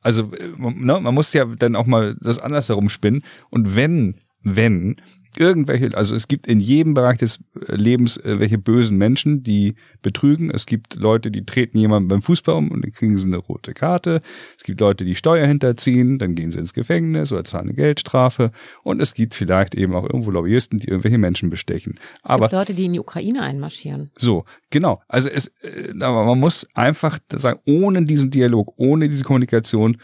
[0.00, 3.22] Also äh, ne, man muss ja dann auch mal das andersherum spinnen.
[3.50, 4.96] Und wenn, wenn
[5.36, 9.74] irgendwelche, also es gibt in jedem Bereich des äh, Lebens äh, welche bösen Menschen, die
[10.02, 10.50] betrügen.
[10.50, 13.74] Es gibt Leute, die treten jemanden beim Fußball um und dann kriegen sie eine rote
[13.74, 14.20] Karte.
[14.56, 18.52] Es gibt Leute, die Steuer hinterziehen, dann gehen sie ins Gefängnis oder zahlen eine Geldstrafe.
[18.82, 21.98] Und es gibt vielleicht eben auch irgendwo Lobbyisten, die irgendwelche Menschen bestechen.
[22.24, 24.10] Es Aber gibt Leute, die in die Ukraine einmarschieren.
[24.16, 25.02] So, genau.
[25.08, 29.96] Also es, äh, aber man muss einfach sagen, ohne diesen Dialog, ohne diese Kommunikation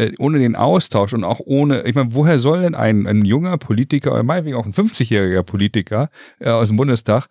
[0.00, 3.58] äh, ohne den Austausch und auch ohne, ich meine, woher soll denn ein, ein junger
[3.58, 7.26] Politiker oder meinetwegen auch ein 50-jähriger Politiker äh, aus dem Bundestag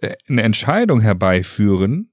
[0.00, 2.10] äh, eine Entscheidung herbeiführen,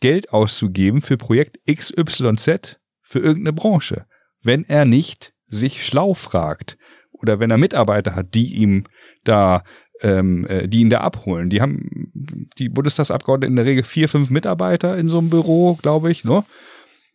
[0.00, 4.06] Geld auszugeben für Projekt XYZ für irgendeine Branche,
[4.42, 6.78] wenn er nicht sich schlau fragt
[7.12, 8.84] oder wenn er Mitarbeiter hat, die ihm
[9.24, 9.62] da
[10.02, 11.50] ähm, äh, die ihn da abholen.
[11.50, 12.12] Die haben
[12.58, 16.44] die Bundestagsabgeordneten in der Regel vier, fünf Mitarbeiter in so einem Büro, glaube ich, ne?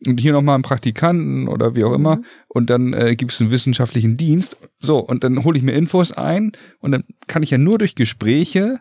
[0.05, 2.25] Und hier nochmal einen Praktikanten oder wie auch immer mhm.
[2.47, 4.57] und dann äh, gibt es einen wissenschaftlichen Dienst.
[4.79, 7.95] So, und dann hole ich mir Infos ein und dann kann ich ja nur durch
[7.95, 8.79] Gespräche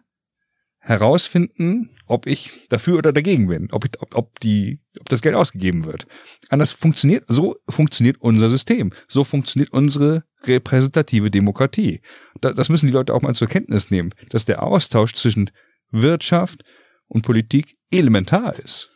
[0.78, 5.34] herausfinden, ob ich dafür oder dagegen bin, ob, ich, ob, ob, die, ob das Geld
[5.34, 6.06] ausgegeben wird.
[6.48, 8.92] Anders funktioniert, so funktioniert unser System.
[9.06, 12.00] So funktioniert unsere repräsentative Demokratie.
[12.40, 15.50] Da, das müssen die Leute auch mal zur Kenntnis nehmen, dass der Austausch zwischen
[15.90, 16.64] Wirtschaft
[17.08, 18.90] und Politik elementar ist.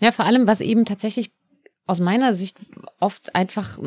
[0.00, 1.32] Ja, vor allem, was eben tatsächlich
[1.86, 2.58] aus meiner Sicht
[2.98, 3.78] oft einfach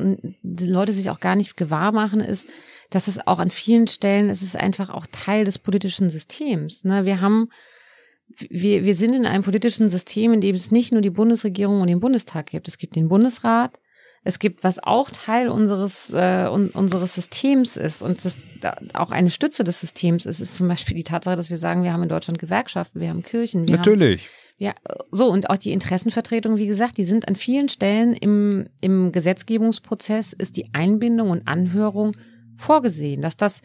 [0.44, 2.48] die Leute sich auch gar nicht gewahr machen, ist,
[2.90, 6.84] dass es auch an vielen Stellen, es ist einfach auch Teil des politischen Systems.
[6.84, 7.06] Ne?
[7.06, 7.50] Wir haben,
[8.50, 11.88] wir, wir sind in einem politischen System, in dem es nicht nur die Bundesregierung und
[11.88, 12.68] den Bundestag gibt.
[12.68, 13.80] Es gibt den Bundesrat,
[14.24, 18.38] es gibt, was auch Teil unseres, äh, unseres Systems ist und das
[18.94, 21.94] auch eine Stütze des Systems ist, ist zum Beispiel die Tatsache, dass wir sagen, wir
[21.94, 23.68] haben in Deutschland Gewerkschaften, wir haben Kirchen.
[23.68, 24.24] Wir Natürlich.
[24.24, 24.74] Haben, ja,
[25.12, 30.34] so und auch die Interessenvertretung, wie gesagt, die sind an vielen Stellen im, im Gesetzgebungsprozess
[30.34, 32.17] ist die Einbindung und Anhörung
[32.58, 33.62] vorgesehen, dass das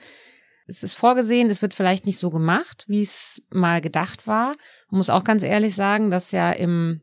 [0.67, 4.55] es ist vorgesehen, es wird vielleicht nicht so gemacht, wie es mal gedacht war.
[4.91, 7.01] Man muss auch ganz ehrlich sagen, dass ja im,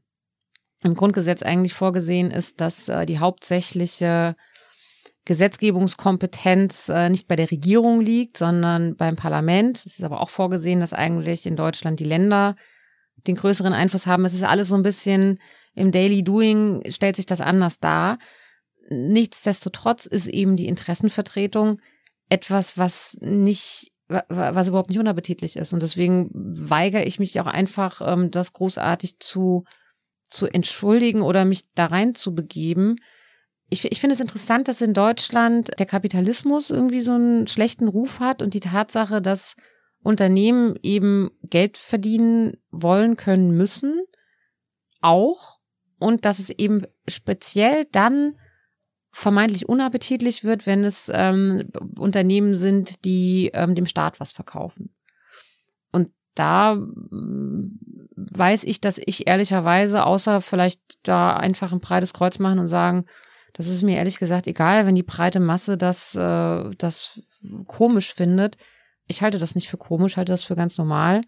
[0.82, 4.36] im Grundgesetz eigentlich vorgesehen ist, dass äh, die hauptsächliche
[5.26, 9.78] Gesetzgebungskompetenz äh, nicht bei der Regierung liegt, sondern beim Parlament.
[9.78, 12.56] Es ist aber auch vorgesehen, dass eigentlich in Deutschland die Länder
[13.28, 14.26] den größeren Einfluss haben.
[14.26, 15.40] Es ist alles so ein bisschen
[15.76, 18.18] im Daily Doing stellt sich das anders dar.
[18.90, 21.80] Nichtsdestotrotz ist eben die Interessenvertretung
[22.30, 25.74] etwas, was nicht, was überhaupt nicht unappetitlich ist.
[25.74, 29.64] Und deswegen weigere ich mich auch einfach, ähm, das großartig zu,
[30.30, 32.98] zu entschuldigen oder mich da rein zu begeben.
[33.70, 38.20] Ich, ich finde es interessant, dass in Deutschland der Kapitalismus irgendwie so einen schlechten Ruf
[38.20, 39.56] hat und die Tatsache, dass
[40.02, 44.02] Unternehmen eben Geld verdienen wollen, können, müssen,
[45.02, 45.60] auch.
[46.00, 48.36] Und dass es eben speziell dann
[49.12, 54.94] vermeintlich unappetitlich wird, wenn es ähm, Unternehmen sind, die ähm, dem Staat was verkaufen.
[55.92, 57.80] Und da mm,
[58.16, 63.06] weiß ich, dass ich ehrlicherweise, außer vielleicht da einfach ein breites Kreuz machen und sagen,
[63.54, 67.22] das ist mir ehrlich gesagt egal, wenn die breite Masse das, äh, das
[67.68, 68.56] komisch findet
[69.10, 71.24] ich halte das nicht für komisch, halte das für ganz normal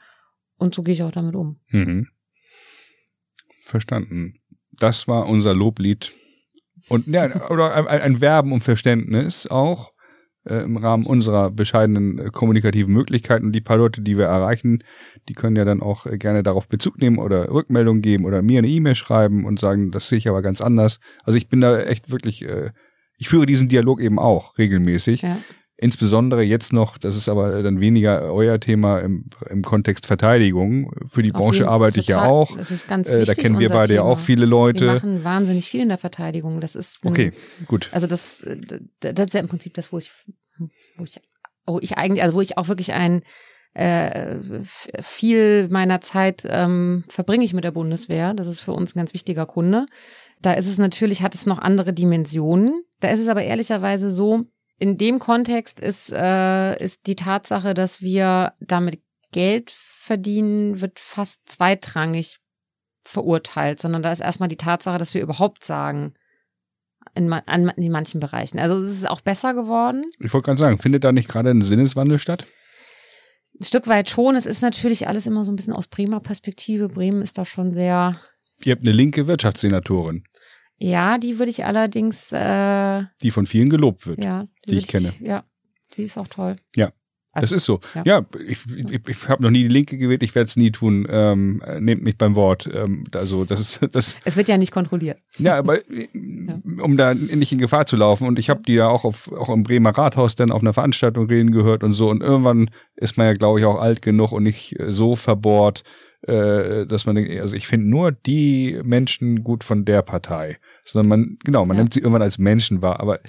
[0.57, 1.59] und so gehe ich auch damit um.
[1.71, 2.07] Mhm.
[3.65, 4.35] Verstanden.
[4.71, 6.13] Das war unser Loblied.
[6.87, 9.91] Und ja, oder ein, ein Werben um Verständnis auch
[10.45, 13.51] äh, im Rahmen unserer bescheidenen äh, kommunikativen Möglichkeiten.
[13.51, 14.83] Die paar Leute, die wir erreichen,
[15.27, 18.59] die können ja dann auch äh, gerne darauf Bezug nehmen oder Rückmeldung geben oder mir
[18.59, 20.99] eine E-Mail schreiben und sagen, das sehe ich aber ganz anders.
[21.23, 22.71] Also ich bin da echt wirklich, äh,
[23.17, 25.23] ich führe diesen Dialog eben auch regelmäßig.
[25.23, 25.37] Ja.
[25.83, 30.93] Insbesondere jetzt noch, das ist aber dann weniger euer Thema im, im Kontext Verteidigung.
[31.07, 32.55] Für die Branche arbeite ich ja auch.
[32.55, 34.85] Das ist ganz wichtig, äh, Da kennen wir beide ja auch viele Leute.
[34.85, 36.61] Wir machen wahnsinnig viel in der Verteidigung.
[36.61, 37.31] Das ist ein, okay,
[37.65, 37.89] gut.
[37.91, 38.45] Also das,
[38.99, 40.11] das ist ja im Prinzip das, wo ich,
[40.97, 41.19] wo ich,
[41.65, 43.23] wo ich eigentlich, also wo ich auch wirklich ein
[43.73, 44.37] äh,
[45.01, 48.35] viel meiner Zeit ähm, verbringe ich mit der Bundeswehr.
[48.35, 49.87] Das ist für uns ein ganz wichtiger Kunde.
[50.43, 52.83] Da ist es natürlich, hat es noch andere Dimensionen.
[52.99, 54.45] Da ist es aber ehrlicherweise so,
[54.81, 58.99] in dem Kontext ist, äh, ist die Tatsache, dass wir damit
[59.31, 62.39] Geld verdienen, wird fast zweitrangig
[63.03, 66.15] verurteilt, sondern da ist erstmal die Tatsache, dass wir überhaupt sagen,
[67.13, 68.57] in, an, in manchen Bereichen.
[68.57, 70.09] Also es ist auch besser geworden.
[70.19, 72.47] Ich wollte gerade sagen, findet da nicht gerade ein Sinneswandel statt?
[73.59, 74.35] Ein Stück weit schon.
[74.35, 76.87] Es ist natürlich alles immer so ein bisschen aus Bremer Perspektive.
[76.87, 78.19] Bremen ist da schon sehr.
[78.63, 80.23] Ihr habt eine linke Wirtschaftssenatorin.
[80.81, 82.31] Ja, die würde ich allerdings.
[82.31, 84.23] Äh, die von vielen gelobt wird.
[84.23, 85.13] Ja, die, die ich kenne.
[85.19, 85.43] ja,
[85.95, 86.55] die ist auch toll.
[86.75, 86.91] Ja.
[87.35, 87.79] das ist so.
[87.93, 88.01] ja.
[88.03, 91.05] Ja, ich, ich, ich habe noch nie die Linke gewählt, ich werde es nie tun.
[91.07, 92.67] Ähm, äh, nehmt mich beim Wort.
[92.73, 94.17] Ähm, also das ist das.
[94.25, 95.19] Es wird ja nicht kontrolliert.
[95.37, 96.07] Ja, aber äh,
[96.81, 98.25] um da nicht in Gefahr zu laufen.
[98.25, 101.27] Und ich habe die ja auch auf auch im Bremer Rathaus dann auf einer Veranstaltung
[101.27, 102.09] reden gehört und so.
[102.09, 105.83] Und irgendwann ist man ja, glaube ich, auch alt genug und nicht äh, so verbohrt,
[106.27, 110.57] äh, dass man denkt, also ich finde nur die Menschen gut von der Partei.
[110.83, 111.83] Sondern man, genau, man Ja.
[111.83, 112.99] nimmt sie irgendwann als Menschen wahr.
[112.99, 113.19] Aber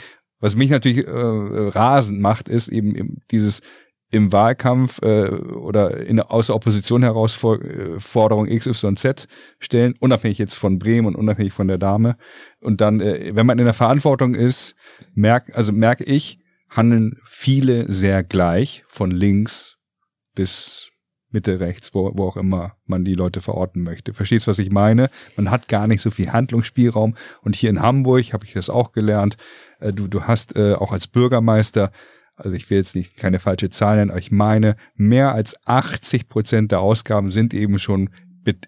[0.41, 3.61] was mich natürlich äh, rasend macht, ist eben, eben dieses
[4.11, 9.27] im Wahlkampf äh, oder in aus der Opposition heraus äh, Forderung XYZ
[9.59, 12.17] stellen, unabhängig jetzt von Bremen und unabhängig von der Dame.
[12.61, 14.75] Und dann, äh, wenn man in der Verantwortung ist,
[15.15, 19.77] merk, also merke ich, handeln viele sehr gleich, von links
[20.35, 20.92] bis
[21.33, 24.15] Mitte rechts, wo, wo auch immer man die Leute verorten möchte.
[24.15, 25.11] Verstehst, was ich meine?
[25.37, 27.15] Man hat gar nicht so viel Handlungsspielraum.
[27.43, 29.37] Und hier in Hamburg habe ich das auch gelernt.
[29.81, 31.93] Äh, du, du hast äh, auch als Bürgermeister,
[32.37, 36.29] also ich will jetzt nicht keine falsche Zahl nennen, aber ich meine, mehr als 80
[36.29, 38.11] Prozent der Ausgaben sind eben schon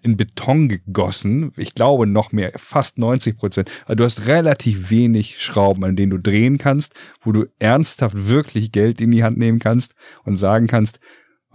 [0.03, 1.51] in Beton gegossen.
[1.57, 3.71] Ich glaube noch mehr, fast 90 Prozent.
[3.85, 8.71] Also du hast relativ wenig Schrauben, an denen du drehen kannst, wo du ernsthaft wirklich
[8.71, 10.99] Geld in die Hand nehmen kannst und sagen kannst,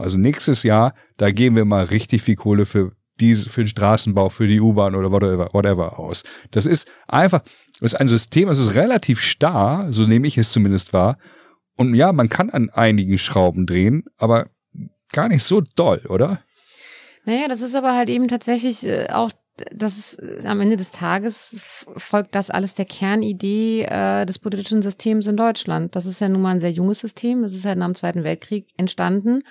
[0.01, 4.31] also nächstes Jahr, da geben wir mal richtig viel Kohle für diese, für den Straßenbau,
[4.31, 6.25] für die U-Bahn oder whatever, whatever aus.
[6.51, 7.43] Das ist einfach,
[7.81, 11.19] das ist ein System, das ist relativ starr, so nehme ich es zumindest wahr.
[11.77, 14.49] Und ja, man kann an einigen Schrauben drehen, aber
[15.13, 16.41] gar nicht so doll, oder?
[17.25, 19.31] Naja, das ist aber halt eben tatsächlich äh, auch,
[19.73, 24.83] das ist äh, am Ende des Tages folgt das alles der Kernidee äh, des politischen
[24.83, 25.97] Systems in Deutschland.
[25.97, 27.43] Das ist ja nun mal ein sehr junges System.
[27.43, 29.43] Das ist halt nach dem Zweiten Weltkrieg entstanden.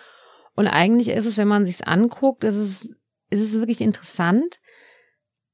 [0.59, 2.93] Und eigentlich ist es, wenn man sich's anguckt, ist es,
[3.29, 4.59] ist es wirklich interessant.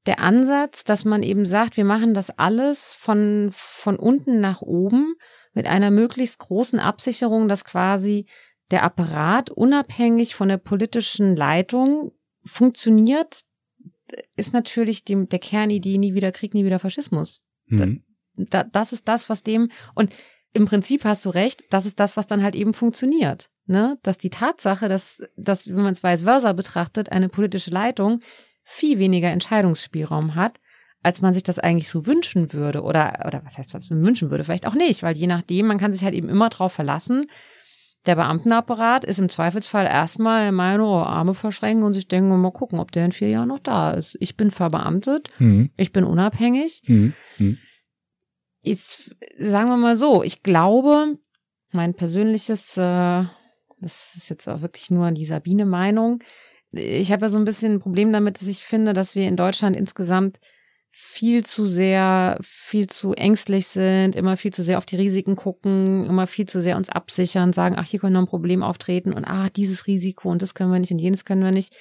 [0.04, 5.14] Der Ansatz, dass man eben sagt, wir machen das alles von, von unten nach oben
[5.52, 8.26] mit einer möglichst großen Absicherung, dass quasi
[8.72, 12.10] der Apparat unabhängig von der politischen Leitung
[12.44, 13.42] funktioniert,
[14.36, 17.44] ist natürlich dem, der Kernidee nie wieder Krieg, nie wieder Faschismus.
[17.68, 18.02] Hm.
[18.34, 20.12] Da, das ist das, was dem, und
[20.52, 23.52] im Prinzip hast du recht, das ist das, was dann halt eben funktioniert.
[23.66, 23.98] Ne?
[24.02, 28.20] Dass die Tatsache, dass, dass, wenn man es vice versa betrachtet, eine politische Leitung
[28.62, 30.60] viel weniger Entscheidungsspielraum hat,
[31.02, 32.82] als man sich das eigentlich so wünschen würde.
[32.82, 34.44] Oder, oder was heißt, was man wünschen würde?
[34.44, 37.26] Vielleicht auch nicht, weil je nachdem, man kann sich halt eben immer drauf verlassen.
[38.06, 42.52] Der Beamtenapparat ist im Zweifelsfall erstmal der Meinung, oh, Arme verschränken und sich denken, mal
[42.52, 44.16] gucken, ob der in vier Jahren noch da ist.
[44.20, 45.70] Ich bin verbeamtet, Hm.
[45.76, 46.82] ich bin unabhängig.
[46.86, 47.14] Hm.
[47.38, 47.58] Hm.
[48.62, 51.18] Jetzt sagen wir mal so, ich glaube,
[51.72, 53.24] mein persönliches, äh,
[53.78, 56.22] das ist jetzt auch wirklich nur die Sabine-Meinung.
[56.72, 59.36] Ich habe ja so ein bisschen ein Problem damit, dass ich finde, dass wir in
[59.36, 60.38] Deutschland insgesamt
[60.98, 66.06] viel zu sehr, viel zu ängstlich sind, immer viel zu sehr auf die Risiken gucken,
[66.06, 69.26] immer viel zu sehr uns absichern, sagen, ach, hier könnte noch ein Problem auftreten und
[69.26, 71.74] ach, dieses Risiko und das können wir nicht und jenes können wir nicht.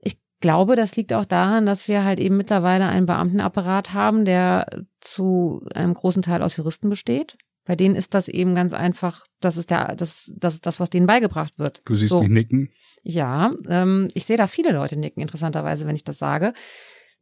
[0.00, 4.66] Ich glaube, das liegt auch daran, dass wir halt eben mittlerweile einen Beamtenapparat haben, der
[5.00, 7.38] zu einem großen Teil aus Juristen besteht.
[7.64, 10.90] Bei denen ist das eben ganz einfach, das ist der, das, das ist das, was
[10.90, 11.82] denen beigebracht wird.
[11.84, 12.20] Du siehst So.
[12.20, 12.70] mich nicken.
[13.02, 16.52] Ja, ähm, ich sehe da viele Leute nicken, interessanterweise, wenn ich das sage.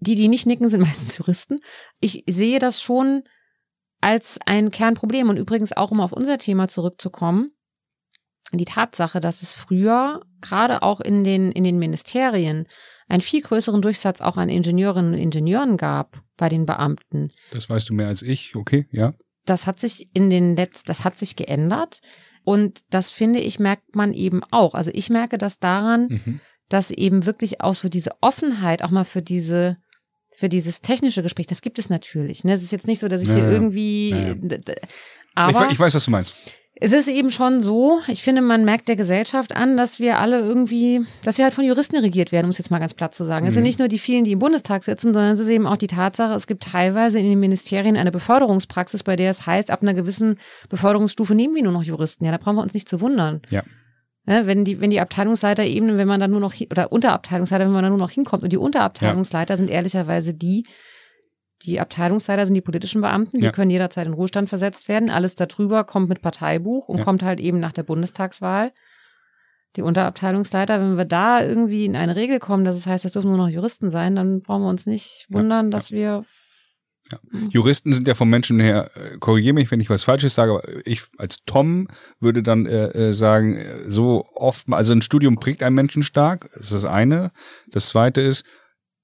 [0.01, 1.61] Die, die nicht nicken, sind meistens Juristen.
[2.01, 3.25] Ich sehe das schon
[4.01, 7.51] als ein Kernproblem und übrigens auch, um auf unser Thema zurückzukommen,
[8.53, 12.67] die Tatsache, dass es früher gerade auch in den, in den Ministerien
[13.09, 17.31] einen viel größeren Durchsatz auch an Ingenieurinnen und Ingenieuren gab bei den Beamten.
[17.51, 19.15] Das weißt du mehr als ich, okay, ja.
[19.49, 22.01] Das hat sich in den letzten, das hat sich geändert.
[22.45, 24.75] Und das finde ich, merkt man eben auch.
[24.75, 26.41] Also ich merke das daran, Mhm.
[26.69, 29.77] dass eben wirklich auch so diese Offenheit auch mal für diese
[30.37, 32.45] für dieses technische Gespräch, das gibt es natürlich.
[32.45, 32.53] Ne?
[32.53, 34.75] Es ist jetzt nicht so, dass ich Ja, hier irgendwie, Ja, Ich,
[35.35, 36.37] aber we- ich weiß, was du meinst.
[36.81, 40.39] Es ist eben schon so, ich finde, man merkt der Gesellschaft an, dass wir alle
[40.39, 43.25] irgendwie, dass wir halt von Juristen regiert werden, um es jetzt mal ganz platt zu
[43.25, 43.47] sagen.
[43.47, 43.67] Es sind Mhm.
[43.67, 46.35] nicht nur die vielen, die im Bundestag sitzen, sondern es ist eben auch die Tatsache,
[46.35, 50.39] es gibt teilweise in den Ministerien eine Beförderungspraxis, bei der es heißt, ab einer gewissen
[50.69, 52.25] Beförderungsstufe nehmen wir nur noch Juristen.
[52.25, 53.43] Ja, da brauchen wir uns nicht zu wundern.
[53.51, 53.63] Ja.
[54.27, 57.83] Ja, wenn die, wenn die Abteilungsleiterebene, wenn man dann nur noch, oder Unterabteilungsleiter, wenn man
[57.83, 60.67] dann nur noch hinkommt und die Unterabteilungsleiter sind ehrlicherweise die,
[61.63, 63.53] die Abteilungsleiter sind die politischen Beamten, die Ja.
[63.53, 65.11] können jederzeit in Ruhestand versetzt werden.
[65.11, 67.05] Alles darüber kommt mit Parteibuch und Ja.
[67.05, 68.73] kommt halt eben nach der Bundestagswahl.
[69.77, 73.29] Die Unterabteilungsleiter, wenn wir da irgendwie in eine Regel kommen, dass es heißt, das dürfen
[73.29, 76.25] nur noch Juristen sein, dann brauchen wir uns nicht Ja, wundern, dass wir
[77.51, 80.87] Juristen sind ja vom Menschen her, äh, korrigiere mich, wenn ich was Falsches sage, aber
[80.87, 81.89] ich als Tom
[82.21, 86.51] würde dann äh, äh, sagen, äh, so oft, also ein Studium prägt einen Menschen stark,
[86.55, 87.31] das ist das eine.
[87.71, 88.45] Das zweite ist,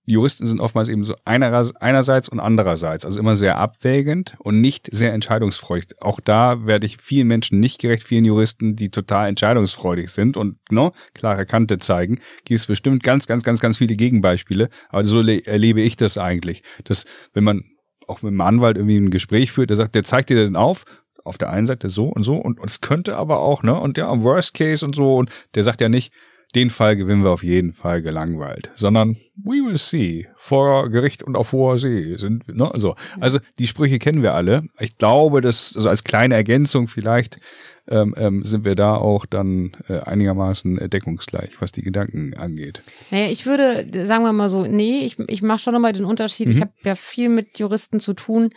[0.06, 5.14] Juristen sind oftmals eben so einerseits und andererseits, also immer sehr abwägend und nicht sehr
[5.14, 6.02] entscheidungsfreudig.
[6.02, 10.58] Auch da werde ich vielen Menschen nicht gerecht, vielen Juristen, die total entscheidungsfreudig sind und
[10.70, 12.20] no, klare Kante zeigen.
[12.44, 16.62] Gibt es bestimmt ganz, ganz, ganz, ganz viele Gegenbeispiele, aber so erlebe ich das eigentlich,
[16.84, 17.64] dass wenn man
[18.06, 20.84] auch mit einem Anwalt irgendwie ein Gespräch führt, der sagt, der zeigt dir dann auf,
[21.24, 23.96] auf der einen Seite so und so und, und es könnte aber auch, ne, und
[23.96, 26.12] ja, Worst Case und so und der sagt ja nicht,
[26.54, 30.28] den Fall gewinnen wir auf jeden Fall gelangweilt, sondern we will see.
[30.36, 32.94] Vor Gericht und auf hoher See sind, ne, so.
[33.20, 34.64] Also die Sprüche kennen wir alle.
[34.78, 37.38] Ich glaube, dass, also als kleine Ergänzung vielleicht,
[37.86, 42.82] ähm, ähm, sind wir da auch dann äh, einigermaßen deckungsgleich, was die Gedanken angeht.
[43.10, 46.46] Naja, ich würde, sagen wir mal so, nee, ich, ich mache schon nochmal den Unterschied.
[46.46, 46.52] Mhm.
[46.52, 48.50] Ich habe ja viel mit Juristen zu tun.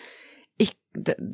[0.57, 0.77] Ich,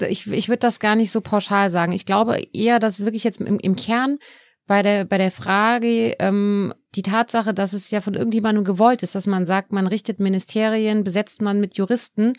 [0.08, 1.92] ich, ich würde das gar nicht so pauschal sagen.
[1.92, 4.18] Ich glaube eher, dass wirklich jetzt im, im Kern
[4.66, 9.16] bei der, bei der Frage, ähm, die Tatsache, dass es ja von irgendjemandem gewollt ist,
[9.16, 12.34] dass man sagt, man richtet Ministerien, besetzt man mit Juristen,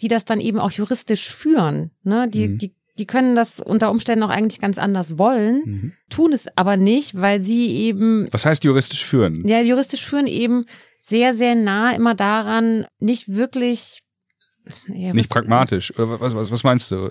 [0.00, 1.90] die das dann eben auch juristisch führen.
[2.02, 2.28] Ne?
[2.28, 2.58] Die, mhm.
[2.58, 5.92] die, die können das unter Umständen auch eigentlich ganz anders wollen, mhm.
[6.08, 8.28] tun es aber nicht, weil sie eben.
[8.30, 9.46] Was heißt juristisch führen?
[9.46, 10.64] Ja, juristisch führen eben
[11.02, 14.00] sehr, sehr nah immer daran, nicht wirklich
[14.88, 15.92] ja, nicht pragmatisch.
[15.98, 17.10] Oder was, was, was meinst du?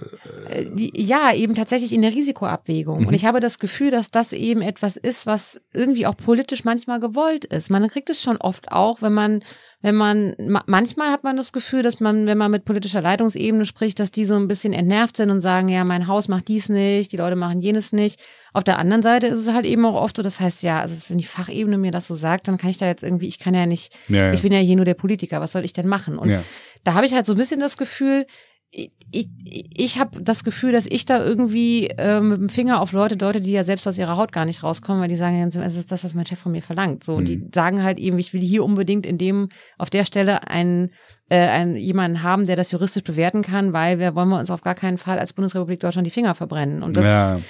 [0.50, 3.02] Äh, ja, eben tatsächlich in der Risikoabwägung.
[3.02, 3.08] Mhm.
[3.08, 7.00] Und ich habe das Gefühl, dass das eben etwas ist, was irgendwie auch politisch manchmal
[7.00, 7.70] gewollt ist.
[7.70, 9.44] Man kriegt es schon oft auch, wenn man
[9.82, 14.00] wenn man, manchmal hat man das Gefühl, dass man, wenn man mit politischer Leitungsebene spricht,
[14.00, 17.14] dass die so ein bisschen entnervt sind und sagen, ja, mein Haus macht dies nicht,
[17.14, 18.20] die Leute machen jenes nicht.
[18.52, 21.10] Auf der anderen Seite ist es halt eben auch oft so, das heißt ja, also
[21.10, 23.54] wenn die Fachebene mir das so sagt, dann kann ich da jetzt irgendwie, ich kann
[23.54, 24.34] ja nicht, ja, ja.
[24.34, 26.18] ich bin ja hier nur der Politiker, was soll ich denn machen?
[26.18, 26.44] Und ja.
[26.84, 28.26] da habe ich halt so ein bisschen das Gefühl,
[28.72, 33.18] ich, ich, habe das Gefühl, dass ich da irgendwie äh, mit dem Finger auf Leute
[33.18, 35.92] deute, die ja selbst aus ihrer Haut gar nicht rauskommen, weil die sagen, es ist
[35.92, 37.04] das, was mein Chef von mir verlangt.
[37.04, 37.26] So, mhm.
[37.26, 40.92] die sagen halt eben, ich will hier unbedingt in dem, auf der Stelle einen,
[41.30, 44.62] äh, einen jemanden haben, der das juristisch bewerten kann, weil wir wollen wir uns auf
[44.62, 46.84] gar keinen Fall als Bundesrepublik Deutschland die Finger verbrennen.
[46.84, 47.32] Und das ja.
[47.34, 47.44] ist,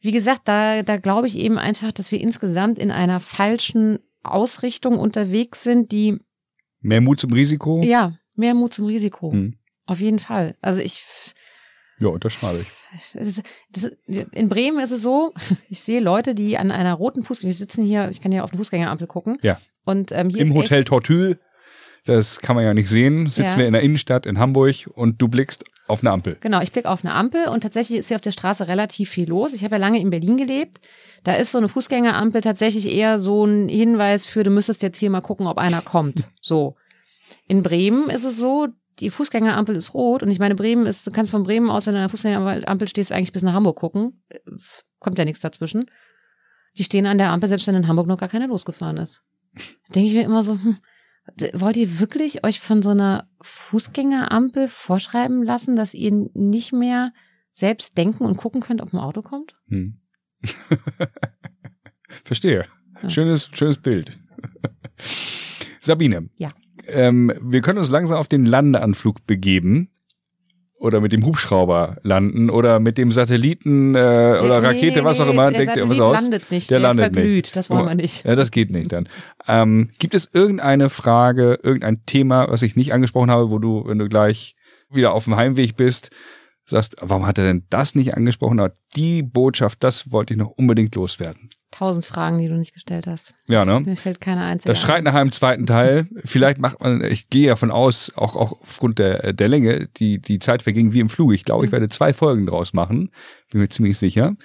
[0.00, 4.98] wie gesagt, da, da glaube ich eben einfach, dass wir insgesamt in einer falschen Ausrichtung
[4.98, 6.18] unterwegs sind, die
[6.80, 7.82] mehr Mut zum Risiko?
[7.84, 9.30] Ja, mehr Mut zum Risiko.
[9.30, 9.59] Mhm.
[9.90, 10.54] Auf jeden Fall.
[10.60, 11.04] Also ich.
[11.98, 12.68] Ja, unterschreibe ich.
[13.12, 15.34] Das, das, in Bremen ist es so,
[15.68, 18.52] ich sehe Leute, die an einer roten Fuß, wir sitzen hier, ich kann hier auf
[18.52, 19.38] eine Fußgängerampel gucken.
[19.42, 19.58] Ja.
[19.84, 21.38] Und ähm, hier im Hotel Tortue,
[22.04, 23.58] das kann man ja nicht sehen, sitzen ja.
[23.58, 26.36] wir in der Innenstadt in Hamburg und du blickst auf eine Ampel.
[26.38, 29.28] Genau, ich blicke auf eine Ampel und tatsächlich ist hier auf der Straße relativ viel
[29.28, 29.54] los.
[29.54, 30.80] Ich habe ja lange in Berlin gelebt.
[31.24, 35.10] Da ist so eine Fußgängerampel tatsächlich eher so ein Hinweis für, du müsstest jetzt hier
[35.10, 36.30] mal gucken, ob einer kommt.
[36.40, 36.76] So.
[37.46, 38.68] In Bremen ist es so,
[39.00, 41.94] die Fußgängerampel ist rot und ich meine, Bremen ist, du kannst von Bremen aus, wenn
[41.94, 44.22] du an der Fußgängerampel stehst, eigentlich bis nach Hamburg gucken.
[44.98, 45.86] Kommt ja nichts dazwischen.
[46.76, 49.22] Die stehen an der Ampel, selbst wenn in Hamburg noch gar keiner losgefahren ist.
[49.94, 50.76] Denke ich mir immer so, hm,
[51.54, 57.12] wollt ihr wirklich euch von so einer Fußgängerampel vorschreiben lassen, dass ihr nicht mehr
[57.52, 59.54] selbst denken und gucken könnt, ob ein Auto kommt?
[59.68, 60.00] Hm.
[62.24, 62.66] Verstehe.
[63.02, 63.10] Ja.
[63.10, 64.18] Schönes, schönes Bild.
[65.80, 66.28] Sabine.
[66.36, 66.50] Ja
[66.88, 69.90] ähm, wir können uns langsam auf den Landeanflug begeben.
[70.78, 75.20] Oder mit dem Hubschrauber landen oder mit dem Satelliten äh, der, oder Rakete, nee, was
[75.20, 75.50] auch immer.
[75.50, 76.22] Der Denkt was aus?
[76.22, 76.70] landet nicht.
[76.70, 77.56] Der, der landet verglüht, nicht.
[77.56, 78.24] das wollen wir nicht.
[78.24, 79.06] Ja, das geht nicht dann.
[79.46, 83.98] Ähm, gibt es irgendeine Frage, irgendein Thema, was ich nicht angesprochen habe, wo du, wenn
[83.98, 84.56] du gleich
[84.88, 86.12] wieder auf dem Heimweg bist,
[86.64, 88.58] sagst, warum hat er denn das nicht angesprochen?
[88.58, 93.06] Aber die Botschaft, das wollte ich noch unbedingt loswerden tausend Fragen, die du nicht gestellt
[93.06, 93.34] hast.
[93.46, 93.80] Ja, ne?
[93.80, 94.72] Mir fällt keine einzige.
[94.72, 96.08] Das schreit nach einem zweiten Teil.
[96.24, 100.18] Vielleicht macht man, ich gehe ja von aus, auch, auch aufgrund der, der Länge, die,
[100.18, 101.32] die Zeit verging wie im Flug.
[101.32, 101.74] Ich glaube, ich mhm.
[101.74, 103.10] werde zwei Folgen draus machen.
[103.50, 104.36] Bin mir ziemlich sicher.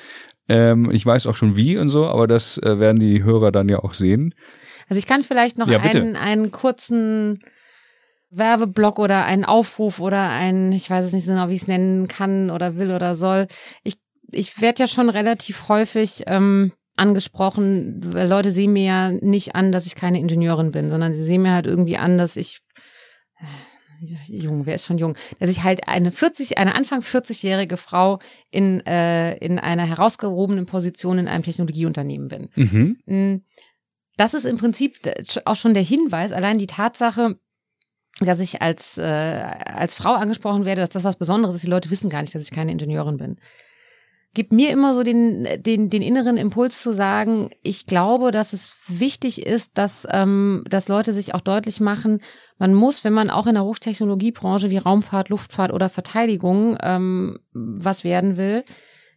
[0.48, 3.70] Ähm, ich weiß auch schon wie und so, aber das äh, werden die Hörer dann
[3.70, 4.36] ja auch sehen.
[4.88, 7.42] Also ich kann vielleicht noch ja, einen, einen kurzen
[8.30, 11.68] Werbeblock oder einen Aufruf oder einen, ich weiß es nicht so genau, wie ich es
[11.68, 13.48] nennen kann oder will oder soll.
[13.84, 13.98] Ich,
[14.32, 19.72] ich werde ja schon relativ häufig ähm, angesprochen, weil Leute sehen mir ja nicht an,
[19.72, 22.62] dass ich keine Ingenieurin bin, sondern sie sehen mir halt irgendwie an, dass ich
[23.40, 23.46] äh,
[24.28, 28.20] jung, wer ist schon jung, dass ich halt eine 40, eine Anfang 40-jährige Frau
[28.52, 32.50] in, äh, in einer herausgehobenen Position in einem Technologieunternehmen bin.
[32.56, 32.98] Mhm.
[33.06, 33.42] Mm,
[34.18, 35.00] das ist im Prinzip
[35.46, 37.38] auch schon der Hinweis, allein die Tatsache,
[38.22, 41.66] dass ich als, äh, als Frau angesprochen werde, dass das was Besonderes ist.
[41.66, 43.38] Die Leute wissen gar nicht, dass ich keine Ingenieurin bin
[44.36, 48.76] gibt mir immer so den, den, den inneren Impuls zu sagen, ich glaube, dass es
[48.88, 52.22] wichtig ist, dass, ähm, dass Leute sich auch deutlich machen,
[52.60, 58.04] man muss, wenn man auch in der Hochtechnologiebranche wie Raumfahrt, Luftfahrt oder Verteidigung ähm, was
[58.04, 58.64] werden will,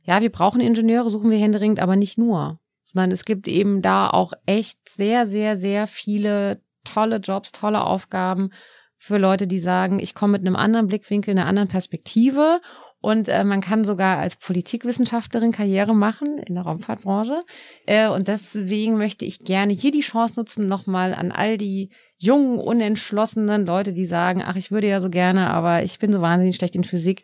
[0.04, 4.08] ja, wir brauchen Ingenieure, suchen wir händeringend, aber nicht nur, sondern es gibt eben da
[4.08, 8.50] auch echt sehr, sehr, sehr viele tolle Jobs, tolle Aufgaben
[8.96, 12.60] für Leute, die sagen, ich komme mit einem anderen Blickwinkel, einer anderen Perspektive
[13.00, 17.44] und äh, man kann sogar als Politikwissenschaftlerin Karriere machen in der Raumfahrtbranche.
[17.86, 22.58] Äh, und deswegen möchte ich gerne hier die Chance nutzen, nochmal an all die jungen,
[22.58, 26.56] unentschlossenen Leute, die sagen, ach, ich würde ja so gerne, aber ich bin so wahnsinnig
[26.56, 27.22] schlecht in Physik.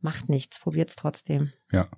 [0.00, 1.52] Macht nichts, probiert's trotzdem.
[1.70, 1.88] Ja.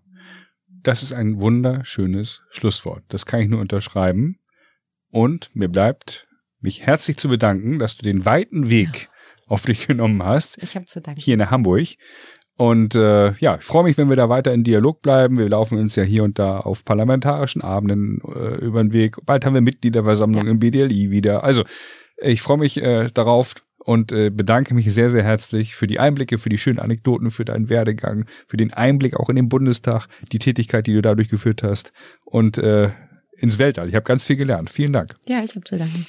[0.82, 3.02] Das ist ein wunderschönes Schlusswort.
[3.09, 4.38] Das kann ich nur unterschreiben.
[5.11, 6.28] Und mir bleibt,
[6.61, 9.09] mich herzlich zu bedanken, dass du den weiten Weg
[9.46, 10.62] auf dich genommen hast.
[10.62, 11.20] Ich habe zu danken.
[11.20, 11.88] Hier in Hamburg.
[12.59, 15.38] Und äh, ja, ich freue mich, wenn wir da weiter in Dialog bleiben.
[15.38, 19.16] Wir laufen uns ja hier und da auf parlamentarischen Abenden äh, über den Weg.
[19.24, 20.50] Bald haben wir Mitgliederversammlung ja.
[20.50, 21.44] im BDLI wieder.
[21.44, 21.62] Also
[22.16, 26.36] ich freue mich äh, darauf und äh, bedanke mich sehr, sehr herzlich für die Einblicke,
[26.36, 30.40] für die schönen Anekdoten, für deinen Werdegang, für den Einblick auch in den Bundestag, die
[30.40, 31.92] Tätigkeit, die du dadurch geführt hast
[32.24, 32.90] und äh,
[33.36, 33.88] ins Weltall.
[33.88, 34.68] Ich habe ganz viel gelernt.
[34.68, 35.14] Vielen Dank.
[35.28, 36.09] Ja, ich habe zu danken.